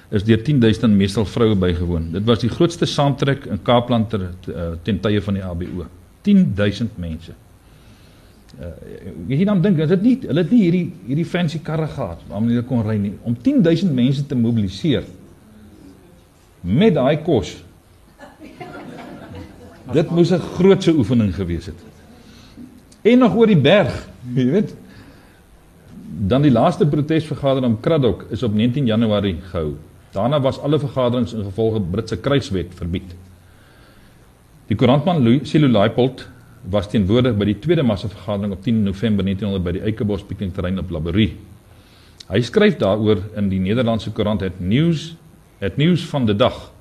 [0.10, 2.12] is deur 10000 meestal vroue bygewoon.
[2.12, 5.86] Dit was die grootste saamtrek in Kaapland ter, uh, ten tye van die ABO.
[6.22, 7.32] 10000 mense.
[8.60, 8.68] Uh,
[9.32, 12.58] jy dan dink, is dit nie hulle het nie hierdie hierdie fancy karre gehad waarmee
[12.58, 15.06] hulle kon ry nie om 10000 mense te mobiliseer
[16.62, 17.56] met daai kos.
[19.92, 21.80] Dit moes 'n grootse oefening gewees het.
[23.02, 24.76] En nog oor die berg, jy weet.
[26.28, 29.76] Dan die laaste protesvergadering om Kraddock is op 19 Januarie gehou.
[30.12, 33.16] Daarna was alle vergaderings in gevolge Britse kruiswet verbied.
[34.68, 36.28] Die koerantman Silo Leipold
[36.70, 40.92] was teenwoordig by die tweede massavergadering op 10 November 1900 by die Eikebos piknikterrein op
[40.94, 41.34] Labberie.
[42.30, 45.16] Hy skryf daaroor in die Nederlandse koerant Het Nuus,
[45.60, 46.72] Het Nuus van die dag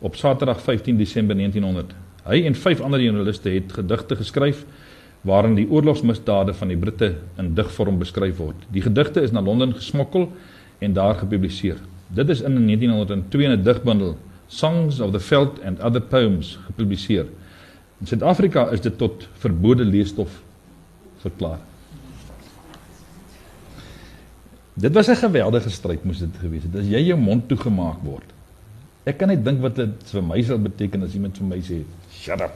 [0.00, 1.94] op Saterdag 15 Desember 1900.
[2.26, 4.64] Hy en vyf ander joernaliste het gedigte geskryf
[5.26, 8.56] waarin die oorlogsmisdade van die Britte in digvorm beskryf word.
[8.72, 10.30] Die gedigte is na Londen gesmokkel
[10.80, 11.76] en daar gepubliseer.
[12.08, 14.16] Dit is in 1902 in 'n digbundel
[14.48, 17.26] Songs of the Veld and Other Poems gepubliseer.
[18.00, 20.40] In Suid-Afrika is dit tot verbode leesstof
[21.20, 21.60] verklaar.
[24.80, 26.76] Dit was 'n geweldige stryd moes dit gewees het.
[26.76, 28.24] As jy jou mond toegemaak word.
[29.04, 31.84] Ek kan net dink wat dit vir my sal beteken as iemand vir my sê,
[32.12, 32.52] "Shut up."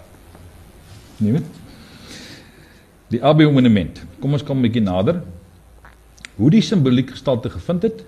[1.19, 1.45] Nie weet?
[3.09, 4.03] Die ABO monument.
[4.21, 5.23] Kom ons kom 'n bietjie nader.
[6.37, 8.05] Hoe die simboliek gestalte gevind het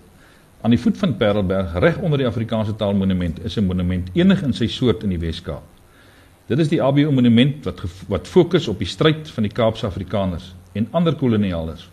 [0.62, 4.52] aan die voet van Parelberg reg onder die Afrikaanse taalmonument is 'n monument enig in
[4.52, 5.75] sy soort in die Wes-Kaap.
[6.46, 10.52] Dit is die ABO monument wat wat fokus op die stryd van die Kaapse Afrikaners
[10.78, 11.88] en ander kolonialers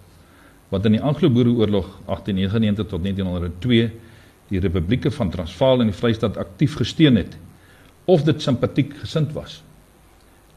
[0.74, 3.88] wat in die Anglo-Boereoorlog 1899 tot 1902
[4.50, 7.38] die Republieke van Transvaal en die Vrystaat aktief gesteun het
[8.06, 9.62] of dit simpatiek gesind was.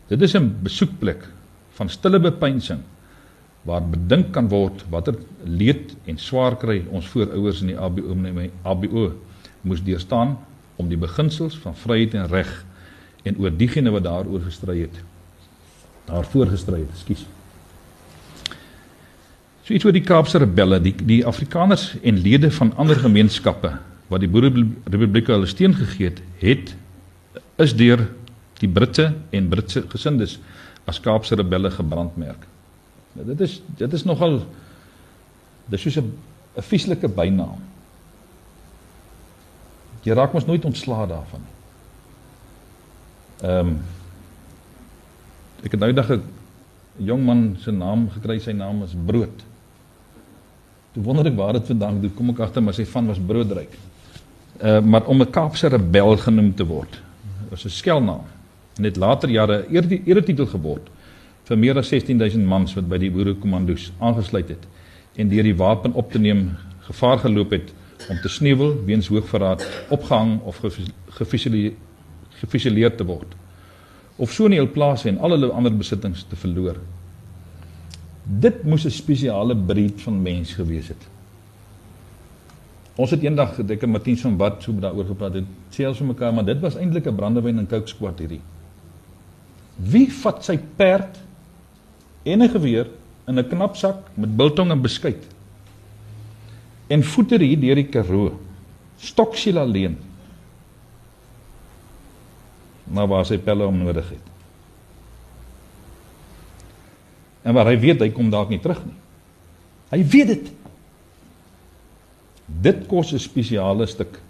[0.08, 1.24] Dit is 'n besoekplek
[1.78, 2.80] van stille bepeinsing
[3.62, 8.16] waar bedink kan word watter leed en swaar kry ons voorouers in die ABO
[8.62, 9.12] ABO
[9.62, 10.38] moes deurstaan
[10.76, 12.64] om die beginsels van vryheid en reg
[13.26, 15.00] en oor diegene wat daaroor gestry het.
[16.06, 17.24] Daarvoor gestry het, ekskuus.
[19.66, 23.72] So iets oor die Kaapse rebelle, die die Afrikaners en lede van ander gemeenskappe
[24.06, 26.74] wat die Boererepublieke hulle steun gegee het, het
[27.64, 28.04] is deur
[28.60, 30.36] die Britte en Britse gesindes
[30.86, 32.46] as Kaapse rebelle gebrandmerk.
[33.16, 34.38] Nou dit is dit is nogal
[35.66, 36.14] dis soos 'n
[36.56, 37.58] 'n vieslike bynaam.
[40.02, 41.55] Jy raak mos nooit ontslae daarvan nie.
[43.42, 43.78] Ehm um,
[45.64, 46.22] ek het nou dag 'n
[46.96, 49.44] jong man se naam gekry, sy naam is Brood.
[50.92, 52.14] Toe wonder ek waar dit vandaan kom.
[52.14, 53.72] Kom ek agter maar sy van was broodryk.
[54.62, 57.02] Uh maar om 'n Kaapse rebel genoem te word,
[57.50, 58.24] was 'n skelnaam.
[58.78, 60.88] En het later jare eer eretitel geword
[61.44, 64.66] vir meer as 16000 mans wat by die boerekommandos aangesluit het
[65.14, 67.72] en deur die wapen op te neem gevaar geloop het
[68.10, 70.60] om te sneuwel weens hoogverraad, opgehang of
[72.40, 73.34] gefusilleer te word
[74.16, 76.78] of so in hul plase en al hulle ander besittings te verloor.
[78.24, 81.02] Dit moes 'n spesiale breed van mens gewees het.
[82.96, 86.06] Ons het eendag gedink en Martin van wat so daaroor gepraat het, sê ons vir
[86.06, 88.40] mekaar, maar dit was eintlik 'n brandewyn en coke squad hierdie.
[89.76, 91.20] Wie vat sy perd
[92.24, 92.86] en 'n geweer
[93.28, 95.24] in 'n knapsak met biltong en beskuit
[96.88, 98.38] en voeter hier deur die Karoo.
[98.98, 99.96] Stoksiel alleen.
[102.92, 104.32] Maar waar sy pelle om nodig het.
[107.46, 108.96] En waar hy weet hy kom dalk nie terug nie.
[109.90, 110.52] Hy weet dit.
[112.46, 114.20] Dit kos 'n spesiale stuk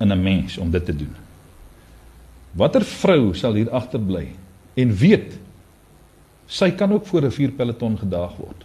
[0.00, 1.14] in 'n mens om dit te doen.
[2.52, 4.28] Watter vrou sal hier agterbly
[4.74, 5.38] en weet
[6.46, 8.64] sy kan ook voor 'n vuurpeloton gedaag word?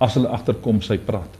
[0.00, 1.36] as hulle agterkom sy praat.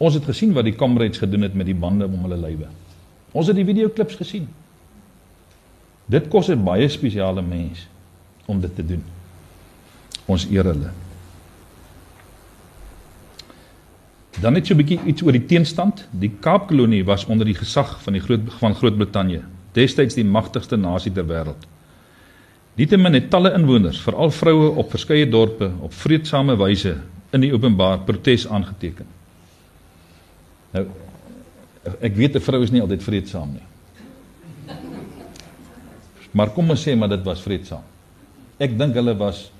[0.00, 2.68] Ons het gesien wat die comrades gedoen het met die bande om hulle lywe.
[3.32, 4.48] Ons het die videoklips gesien.
[6.10, 7.86] Dit kos 'n baie spesiale mens
[8.46, 9.04] om dit te doen.
[10.26, 10.90] Ons eer hulle.
[14.40, 16.08] Dan net so 'n bietjie iets oor die teenstand.
[16.10, 21.12] Die Kaapkolonie was onder die gesag van die groot van Groot-Brittanje, destyds die magtigste nasie
[21.12, 21.66] ter wêreld.
[22.74, 26.96] Nietemin het talle inwoners, veral vroue op verskeie dorpe op vredesame wyse
[27.30, 29.06] in die openbaar protes aangeteken.
[30.72, 30.86] Nou
[31.84, 33.66] ek weet 'n vrou is nie altyd vredesaam nie.
[36.32, 37.82] Maar kom ons sê maar dit was vredesaam.
[38.58, 39.50] Ek dink hulle was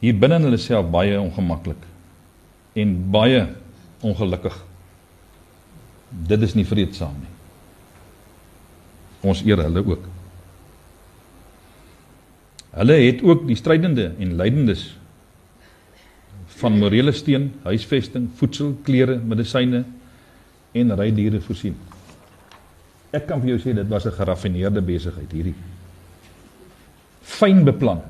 [0.00, 1.82] hier binne in hulle self baie ongemaklik
[2.74, 3.46] en baie
[4.02, 4.56] ongelukkig.
[6.10, 7.30] Dit is nie vredesaam nie.
[9.22, 10.08] Ons eer hulle ook.
[12.72, 14.96] Hulle het ook die strydende en lydendes
[16.62, 19.84] van morele steun, huisvesting, voedsel, klere, medisyne
[20.72, 21.76] en rydiere voorsien.
[23.12, 25.54] Ek kan vir jou sê dit was 'n geraffineerde besigheid hierdie.
[27.22, 28.00] Fyn beplan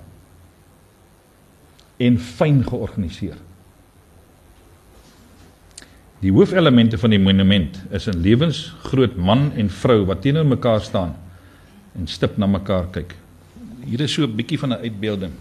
[1.99, 3.37] en fyn georganiseer.
[6.21, 11.17] Die hoofelemente van die monument is 'n lewensgroot man en vrou wat teenoor mekaar staan
[11.99, 13.17] en stip na mekaar kyk
[13.87, 15.33] hier is so 'n bietjie van 'n uitbeelding.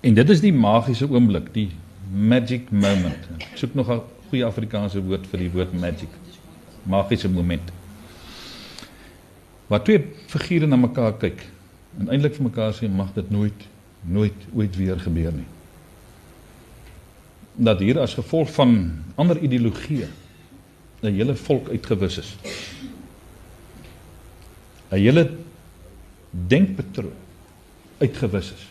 [0.00, 1.70] En dit is die magiese oomblik, die
[2.12, 3.28] magic moment.
[3.38, 6.10] Ek soek nog 'n goeie Afrikaanse woord vir die woord magic.
[6.86, 7.72] Magiese moment.
[9.70, 11.42] Waar twee figure na mekaar kyk
[11.98, 13.66] en eintlik vir mekaar sê mag dit nooit
[14.00, 15.48] nooit ooit weer gebeur nie.
[17.60, 18.72] Dat hier as gevolg van
[19.20, 20.08] ander ideologieë
[21.02, 22.36] 'n hele volk uitgewis is.
[24.90, 25.30] 'n hele
[26.30, 27.18] denkpatroon
[27.98, 28.64] uitgewis is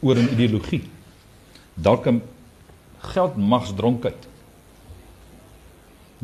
[0.00, 0.82] oor 'n ideologie.
[1.74, 2.22] Dalk 'n
[2.98, 4.33] geldmagsdronkheid.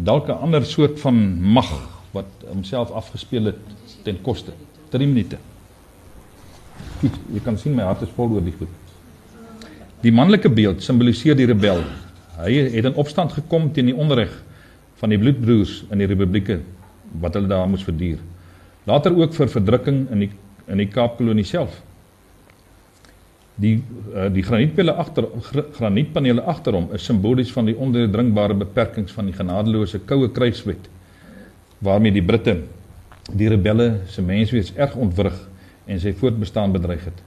[0.00, 1.70] Dalk 'n ander soort van mag
[2.10, 3.58] wat homself afgespeel het
[4.02, 4.52] ten koste.
[4.88, 5.36] 3 minute.
[7.00, 8.68] Goed, jy kan sien my hart is vol oor die goed.
[10.00, 11.82] Die manlike beeld simboliseer die rebel.
[12.40, 14.32] Hy het in opstand gekom teen die onreg
[15.00, 16.60] van die bloedbroers in die republieke
[17.20, 18.18] wat hulle daar moes verduur.
[18.88, 20.30] Later ook vir verdrukking in die
[20.70, 21.80] in die Kaapkolonie self.
[23.60, 23.74] Die
[24.14, 25.26] uh, die granietpelle agter
[25.76, 30.88] granietpanele agter hom is simbolies van die ondeurdringbare beperkings van die genadeloose koue kruiswet
[31.84, 32.56] waarmee die Britte
[33.36, 35.36] die rebelle se menswees erg ontwrig
[35.86, 37.20] en sy voortbestaan bedreig het.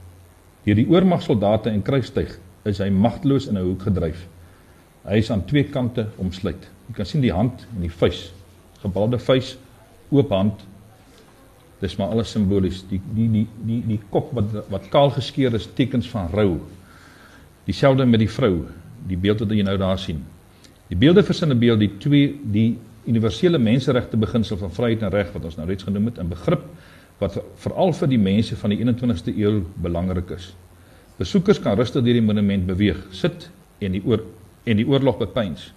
[0.64, 2.36] Deur die oormagsoldate en kruistyg
[2.68, 4.26] is hy magteloos in 'n hoek gedryf.
[5.04, 6.70] Hy is aan twee kante omsluit.
[6.88, 8.32] Jy kan sien die hand en die vuis,
[8.80, 9.56] gebalde vuis,
[10.10, 10.64] oop hand
[11.80, 12.84] Dis maar alles simbolies.
[12.90, 16.60] Die die die die die kop wat wat kaal geskeur is tekens van rou.
[17.66, 18.66] Dieselfde met die vrou,
[19.08, 20.24] die beeld wat jy nou daar sien.
[20.88, 25.32] Die beelde versin 'n beeld die twee die universele menseregte beginsel van vryheid en reg
[25.32, 26.62] wat ons nou reeds genoem het in begrip
[27.18, 30.54] wat veral vir die mense van die 21ste eeu belangrik is.
[31.18, 34.24] Besoekers kan rustig deur die monument beweeg, sit en die oor
[34.64, 35.72] en die oorlog bepeins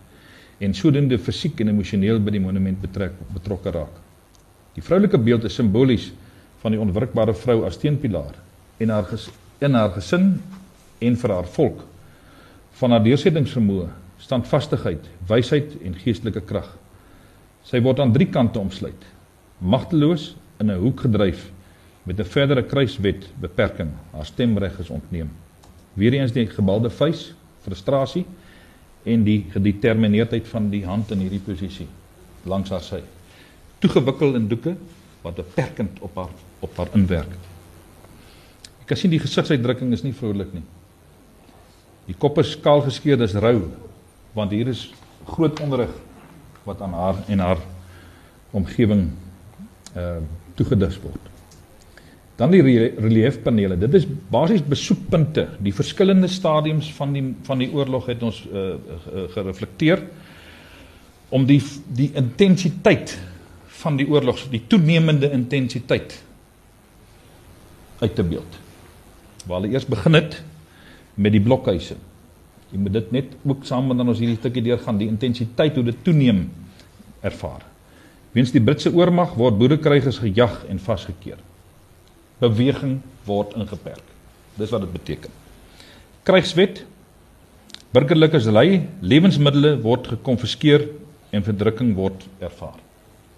[0.59, 4.06] en sodoende fisiek en emosioneel by die monument betrek betrokke raak.
[4.77, 6.11] Die vroulike beeld is simbolies
[6.61, 8.35] van die onwrikbare vrou as teenpilaar
[8.77, 9.25] en haar ges,
[9.57, 10.35] in haar gesin
[11.01, 11.81] en vir haar volk
[12.77, 13.87] van haar deursettingsvermoë,
[14.21, 16.67] standvastigheid, wysheid en geestelike krag.
[17.65, 19.07] Sy word aan drie kante omsluit.
[19.57, 21.49] Magteloos in 'n hoek gedryf
[22.05, 23.91] met 'n verdere kruiswet beperking.
[24.13, 25.29] Haar stemreg is ontneem.
[25.93, 28.25] Weereens die gebalde vuis, frustrasie
[29.03, 31.87] en die gedetermineerdheid van die hand in hierdie posisie
[32.45, 33.01] langs haar sy.
[33.83, 34.75] Toegewikkel in doeke
[35.21, 37.33] wat beperkend op haar op haar inwerk.
[38.81, 40.63] Ek kan sien die gesigsuitdrukking is nie vrolik nie.
[42.07, 43.69] Die kop is skaal geskeur, dis rou
[44.37, 44.87] want hier is
[45.25, 45.93] groot onderrig
[46.67, 47.63] wat aan haar en haar
[48.55, 49.09] omgewing
[49.97, 50.19] uh
[50.57, 51.25] toegedis word.
[52.37, 52.63] Dan die
[52.97, 53.75] reliefpanele.
[53.77, 55.43] Dit is basies besoekpunte.
[55.61, 58.73] Die verskillende stadiums van die van die oorlog het ons uh,
[59.35, 60.01] gereflekteer
[61.29, 61.59] om die
[61.93, 63.13] die intensiteit
[63.87, 66.17] van die oorlog, die toenemende intensiteit
[68.01, 68.59] uit te beeld.
[69.47, 70.41] Waar hulle eers begin het
[71.15, 71.95] met die blokhuise.
[72.73, 75.99] Jy moet dit net ook saam met ons hierdie stukkie deurgaan, die intensiteit hoe dit
[76.03, 76.49] toeneem
[77.25, 77.63] ervaar.
[78.35, 81.39] Weens die Britse oormag word boerekrygers gejag en vasgekeer.
[82.43, 84.03] Beweging word ingeperk.
[84.59, 85.33] Dis wat dit beteken.
[86.27, 86.83] Krygswet
[87.95, 90.89] burgerlikes lei, lewensmiddels word gekonfiskeer
[91.31, 92.77] en verdrukking word ervaar.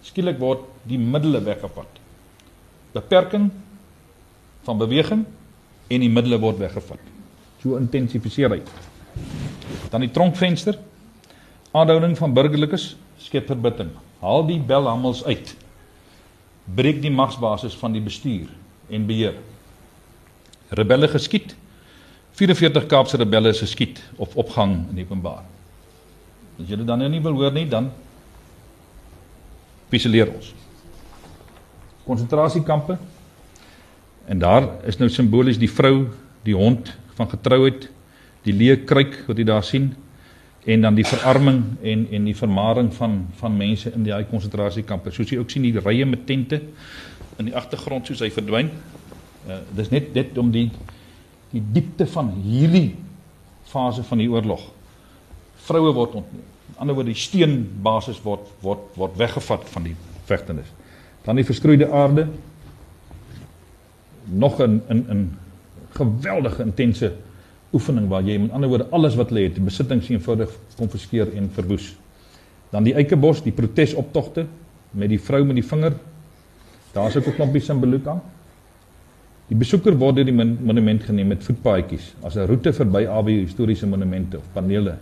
[0.06, 2.00] Skielik word die middele weggevat.
[2.96, 3.50] Beperking
[4.66, 5.26] van beweging
[5.90, 7.02] en die middele word weggevat.
[7.64, 8.62] So intensifiseer hy.
[9.92, 10.80] Dan die tronkvenster.
[11.76, 13.92] Aanhouding van burgerlikes skep verbitting
[14.24, 15.54] haal die belhammels uit.
[16.76, 18.50] Breek die magsbasis van die bestuur
[18.92, 19.38] en beheer.
[20.76, 21.56] Rebelle geskiet.
[22.40, 25.44] 44 Kaapse rebelle is geskiet of opgang in openbaar.
[26.60, 27.90] As julle dan nou nie wil hoor nie, dan
[29.90, 30.54] piseleer ons.
[32.06, 32.98] Konsentrasiekampe.
[34.30, 36.10] En daar is nou simbolies die vrou,
[36.46, 37.90] die hond van getrouheid,
[38.46, 39.92] die leeu kruik wat jy daar sien,
[40.70, 45.12] en dan die verarming en en die vermaring van van mense in hy konsentrasiekampe.
[45.12, 46.62] Soos jy ook sien die rye met tente
[47.40, 48.70] in die agtergrond soos hy verdwyn.
[49.48, 50.68] Uh, dis net dit om die
[51.50, 52.92] die diepte van hierdie
[53.72, 54.62] fase van die oorlog.
[55.66, 56.46] Vroue word ontneem.
[56.80, 59.98] Die ander woord die steenbasis word word word weggevat van die
[60.30, 60.68] vegtenis.
[61.26, 62.30] Dan die verskroeide aarde
[64.32, 65.38] nog 'n 'n 'n
[65.92, 67.12] geweldige intense
[67.74, 71.98] oefening waar jy met ander woorde alles wat lê het, besittings eenvoudig konfiskeer en verwoes.
[72.72, 74.46] Dan die eikebos, die protesoptogte
[74.92, 75.94] met die vrou met die vinger.
[76.94, 78.22] Daar's ook 'n klompie simboliek aan.
[79.48, 83.88] Die besoeker word deur die monument geneem met voetpaadjies as 'n roete verby AW historiese
[83.88, 84.98] monumente of panele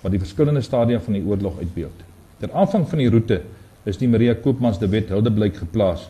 [0.00, 2.04] wat die verskillende stadia van die oorlog uitbeeld.
[2.40, 3.42] Ter aanvang van die roete
[3.88, 6.08] is die Maria Koopmans de Wet huldeblyk geplaas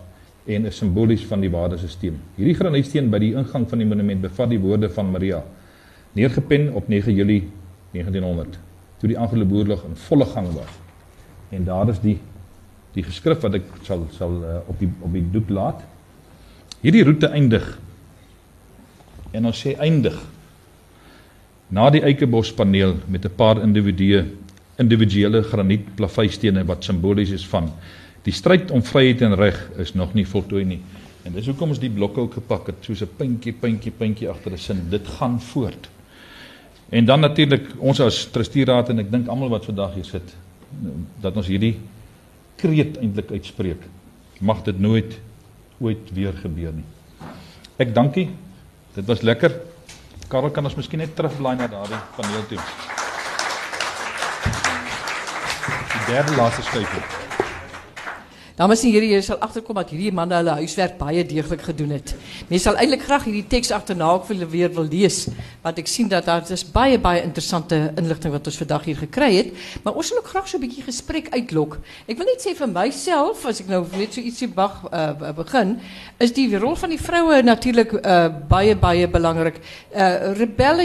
[0.51, 2.17] en is simbolies van die waardesisteem.
[2.37, 5.43] Hierdie granietsteen by die ingang van die monument bevat die woorde van Maria
[6.19, 7.45] neergepen op 9 Julie
[7.93, 8.59] 1900
[9.01, 10.73] toe die Anglo-Boerlog in volle gang was.
[11.51, 12.19] En daar is die
[12.91, 15.85] die geskrif wat ek sal sal uh, op die op die doek laat.
[16.83, 17.67] Hierdie roete eindig.
[19.31, 20.17] En ons sê eindig
[21.71, 24.25] na die eikebospaneel met 'n paar individue
[24.79, 27.71] individuele graniet plaveistene wat simbolies is van
[28.25, 30.81] die stryd om vryheid en reg is nog nie voltooi nie.
[31.25, 34.53] En dis hoekom ons die blokke ook gepak het soos 'n puntjie puntjie puntjie agter
[34.53, 34.91] 'n sin.
[34.91, 35.89] Dit gaan voort.
[36.91, 40.35] En dan natuurlik ons as trustieraad en ek dink almal wat vandag hier sit
[41.21, 41.79] dat ons hierdie
[42.57, 43.83] kreet eintlik uitspreek.
[44.41, 45.19] Mag dit nooit
[45.79, 46.85] ooit weer gebeur nie.
[47.77, 48.29] Ek dankie.
[48.95, 49.70] Dit was lekker.
[50.31, 52.61] Karel kan ons miskien net terugblaai na daardie paneel toe.
[55.91, 57.20] Die derde laaste skyfie.
[58.61, 62.11] Dames en here, jy sal agterkom dat hierdie manne hulle huiswerk baie deeglik gedoen het.
[62.51, 65.23] Mense sal eintlik graag hierdie teks agterna ook vir weer wil lees,
[65.63, 69.31] want ek sien dat daar is baie baie interessante inligting wat ons vandag hier gekry
[69.39, 71.79] het, maar ons wil ook graag so 'n bietjie gesprek uitlok.
[72.07, 75.81] Ek wil net sê vir myself, as ek nou net so ietsie mag uh, begin,
[76.19, 79.57] is die rol van die vroue natuurlik uh, baie baie belangrik.
[79.89, 80.85] Uh, rebelle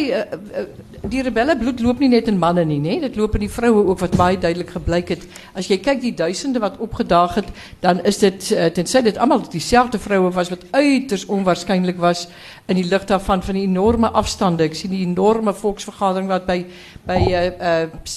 [1.10, 3.00] die rebelle bloed loop nie net in manne nie, nê?
[3.02, 5.28] Dit loop in die vroue ook wat baie duidelik gebleik het.
[5.54, 7.36] As jy kyk die duisende wat opgedaag
[7.80, 12.28] dan is dit uh, tensy dit almal dieselfde vroue was wat uiters onwaarskynlik was
[12.66, 14.66] in die lig daarvan van die enorme afstande.
[14.66, 16.64] Ek sien die enorme volksvergadering wat by
[17.06, 17.74] by uh uh,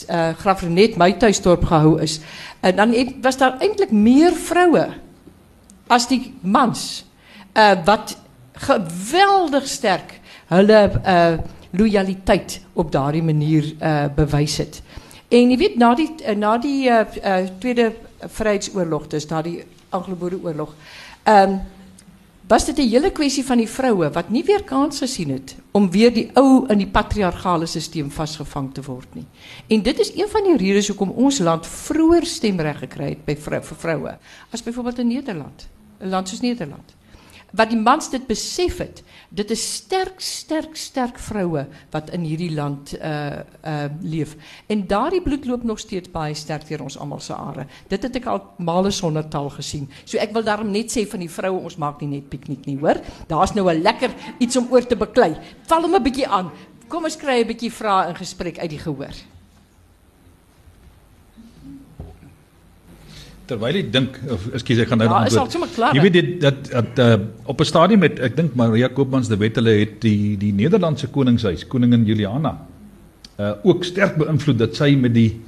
[0.08, 2.20] uh Grafrenet my tuisdorp gehou is.
[2.60, 4.86] En dan was daar eintlik meer vroue
[5.88, 7.04] as die mans
[7.84, 8.16] wat
[8.52, 10.18] geweldig sterk
[10.48, 10.80] hulle
[11.70, 14.82] loyaliteit op daardie manier het.
[15.28, 16.90] En jy weet na die na die
[17.60, 17.92] tweede
[18.26, 20.74] Vryheidsoorlog, dus die Anglo-Boereoorlog.
[21.22, 21.60] Ehm um,
[22.48, 25.90] was dit 'n hele kwessie van die vroue wat nie weer kans gesien het om
[25.90, 29.26] weer die ou in die patriargale stelsel vasgevang te word nie.
[29.66, 33.36] En dit is een van die redes hoekom ons land vroeër stemreg gekry het by
[33.36, 34.16] vrou, vir vroue
[34.50, 35.68] as byvoorbeeld in Nederland,
[36.00, 36.97] 'n land soos Nederland.
[37.56, 42.52] Wat die mans dit besef het, dit is sterk sterk sterk vroue wat in hierdie
[42.54, 44.36] land uh uh leef.
[44.66, 47.66] En daardie bloed loop nog steeds baie sterk deur ons almal se are.
[47.88, 49.88] Dit het ek al male sonder taal gesien.
[50.04, 52.78] So ek wil daarom net sê van die vroue ons maak nie net piknik nie,
[52.78, 53.00] hoor.
[53.28, 55.36] Daar's nou 'n lekker iets om oor te beklei.
[55.66, 56.50] Val hom 'n bietjie aan.
[56.88, 59.37] Kom ons kry 'n bietjie vrae in gesprek uit die gehoor.
[63.48, 65.94] Terwyl ek dink of ekskuus ek gaan nou Ja, al antwoord.
[65.96, 67.14] Jy weet dit dat dat uh,
[67.48, 71.08] op 'n stadium met ek dink Maria Koopmans de Wet hulle het die die Nederlandse
[71.08, 72.58] koningshuis, koningin Juliana
[73.38, 75.40] uh ook sterk beïnvloed dat sy met die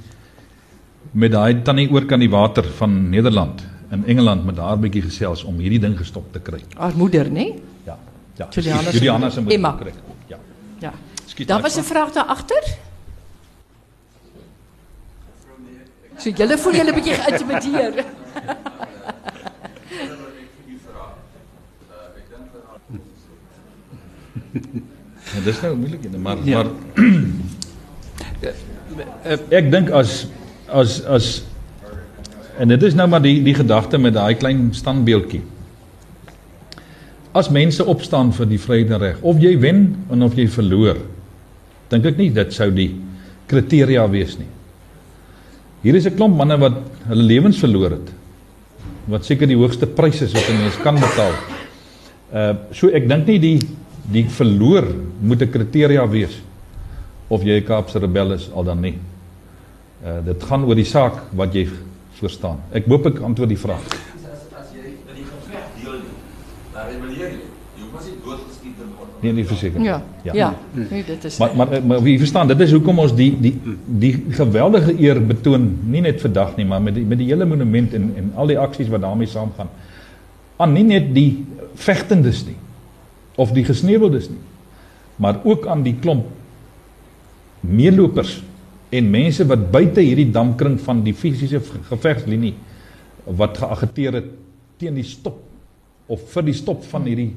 [1.11, 5.43] met daai tannie oor kan die water van Nederland in Engeland met haar bietjie gesels
[5.43, 6.61] om hierdie ding gestop te kry.
[6.77, 7.49] Haar moeder, nê?
[7.85, 7.97] Ja.
[8.37, 8.47] Ja.
[8.49, 9.57] Juliana se moeder.
[9.57, 9.77] Emma.
[10.27, 10.37] Ja.
[10.79, 10.93] Ja.
[11.45, 12.63] Daar was 'n vraag daar agter.
[16.21, 18.03] So julle voel julle bietjie geïntimideer.
[25.31, 26.63] Ja, dis nou moeilik, ene, maar Ja.
[26.63, 26.71] maar
[29.59, 30.27] ek dink as
[30.67, 31.29] as as
[32.59, 35.41] en dit is nou maar die die gedagte met daai klein standbeeldjie.
[37.33, 40.97] As mense opstaan vir die vryheid en reg, of jy wen en of jy verloor,
[41.89, 42.89] dink ek nie dit sou die
[43.47, 44.49] kriteria wees nie.
[45.81, 46.77] Hier is 'n klomp manne wat
[47.09, 48.09] hulle lewens verloor het.
[49.09, 51.33] Wat seker die hoogste prys is wat 'n mens kan betaal.
[52.33, 53.59] Uh so ek dink nie die
[54.11, 54.85] die verloor
[55.21, 56.41] moet 'n kriteria wees
[57.29, 58.97] of jy 'n Kaapse rebel is al dan nie.
[60.05, 61.67] Uh dit gaan oor die saak wat jy
[62.19, 62.61] verstaan.
[62.71, 63.81] Ek hoop ek antwoord die vraag.
[63.81, 66.17] as as jy in die geveg deelneem,
[66.73, 67.41] dan rebelleer jy.
[67.75, 69.10] Jy hoef mos nie doodgeskiet te word.
[69.21, 69.81] Nee, nie verseker.
[69.81, 70.01] Ja.
[70.23, 70.33] Ja.
[70.33, 70.55] Ja.
[70.73, 73.53] Nee, dit is Maar maar maar wie verstaan, dit is hoekom ons die die
[73.85, 77.93] die geweldige eer betoon, nie net vandag nie, maar met die met die hele monument
[77.93, 79.69] en en al die aksies wat daarmee saamgaan.
[80.57, 82.57] Aan nie net die vegtendes nie
[83.35, 84.41] of die gesneuweldes nie,
[85.15, 86.25] maar ook aan die klomp
[87.61, 88.41] meelopers
[88.89, 92.55] en mense wat buite hierdie damkring van die fisiese gevegslinie
[93.37, 94.33] wat geagiteer het
[94.81, 95.37] teen die stop
[96.11, 97.31] of vir die stop van hierdie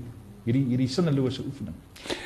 [0.45, 1.75] hierdie hierdie sinnelose oefening.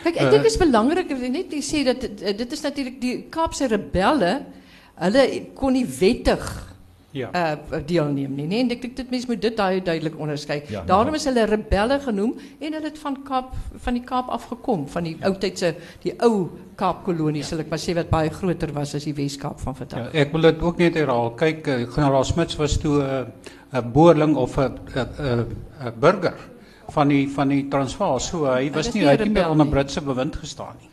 [0.02, 3.68] Kyk, ek dink dit is belangrik net sê dat dit, dit is natuurlik die Kaapse
[3.70, 4.32] rebelle
[4.98, 6.64] hulle kon nie wettig
[7.16, 7.30] Ja.
[7.32, 10.58] uh deelneem nie, nee, en ek dink dit mense moet dit daai duidelik onderskei.
[10.68, 13.54] Ja, Daarom is hulle rebelle genoem en hulle het van Kaap
[13.86, 15.70] van die Kaap afgekom, van die ou tydse
[16.04, 19.74] die ou Kaapkolonie sal ek maar sê wat baie groter was as die Wes-Kaap van
[19.74, 20.12] Ja, vandag.
[20.14, 21.30] ek wil dit ook net herhaal.
[21.40, 23.32] Kyk, eh, generaal Smuts was toe 'n
[23.72, 25.46] 'n boerling of 'n 'n
[25.80, 26.36] 'n burger
[26.92, 28.20] van die van die Transvaal.
[28.20, 29.68] So hy was nie hy het nie meer onder.
[29.68, 30.90] Britse bewind gestaan nie.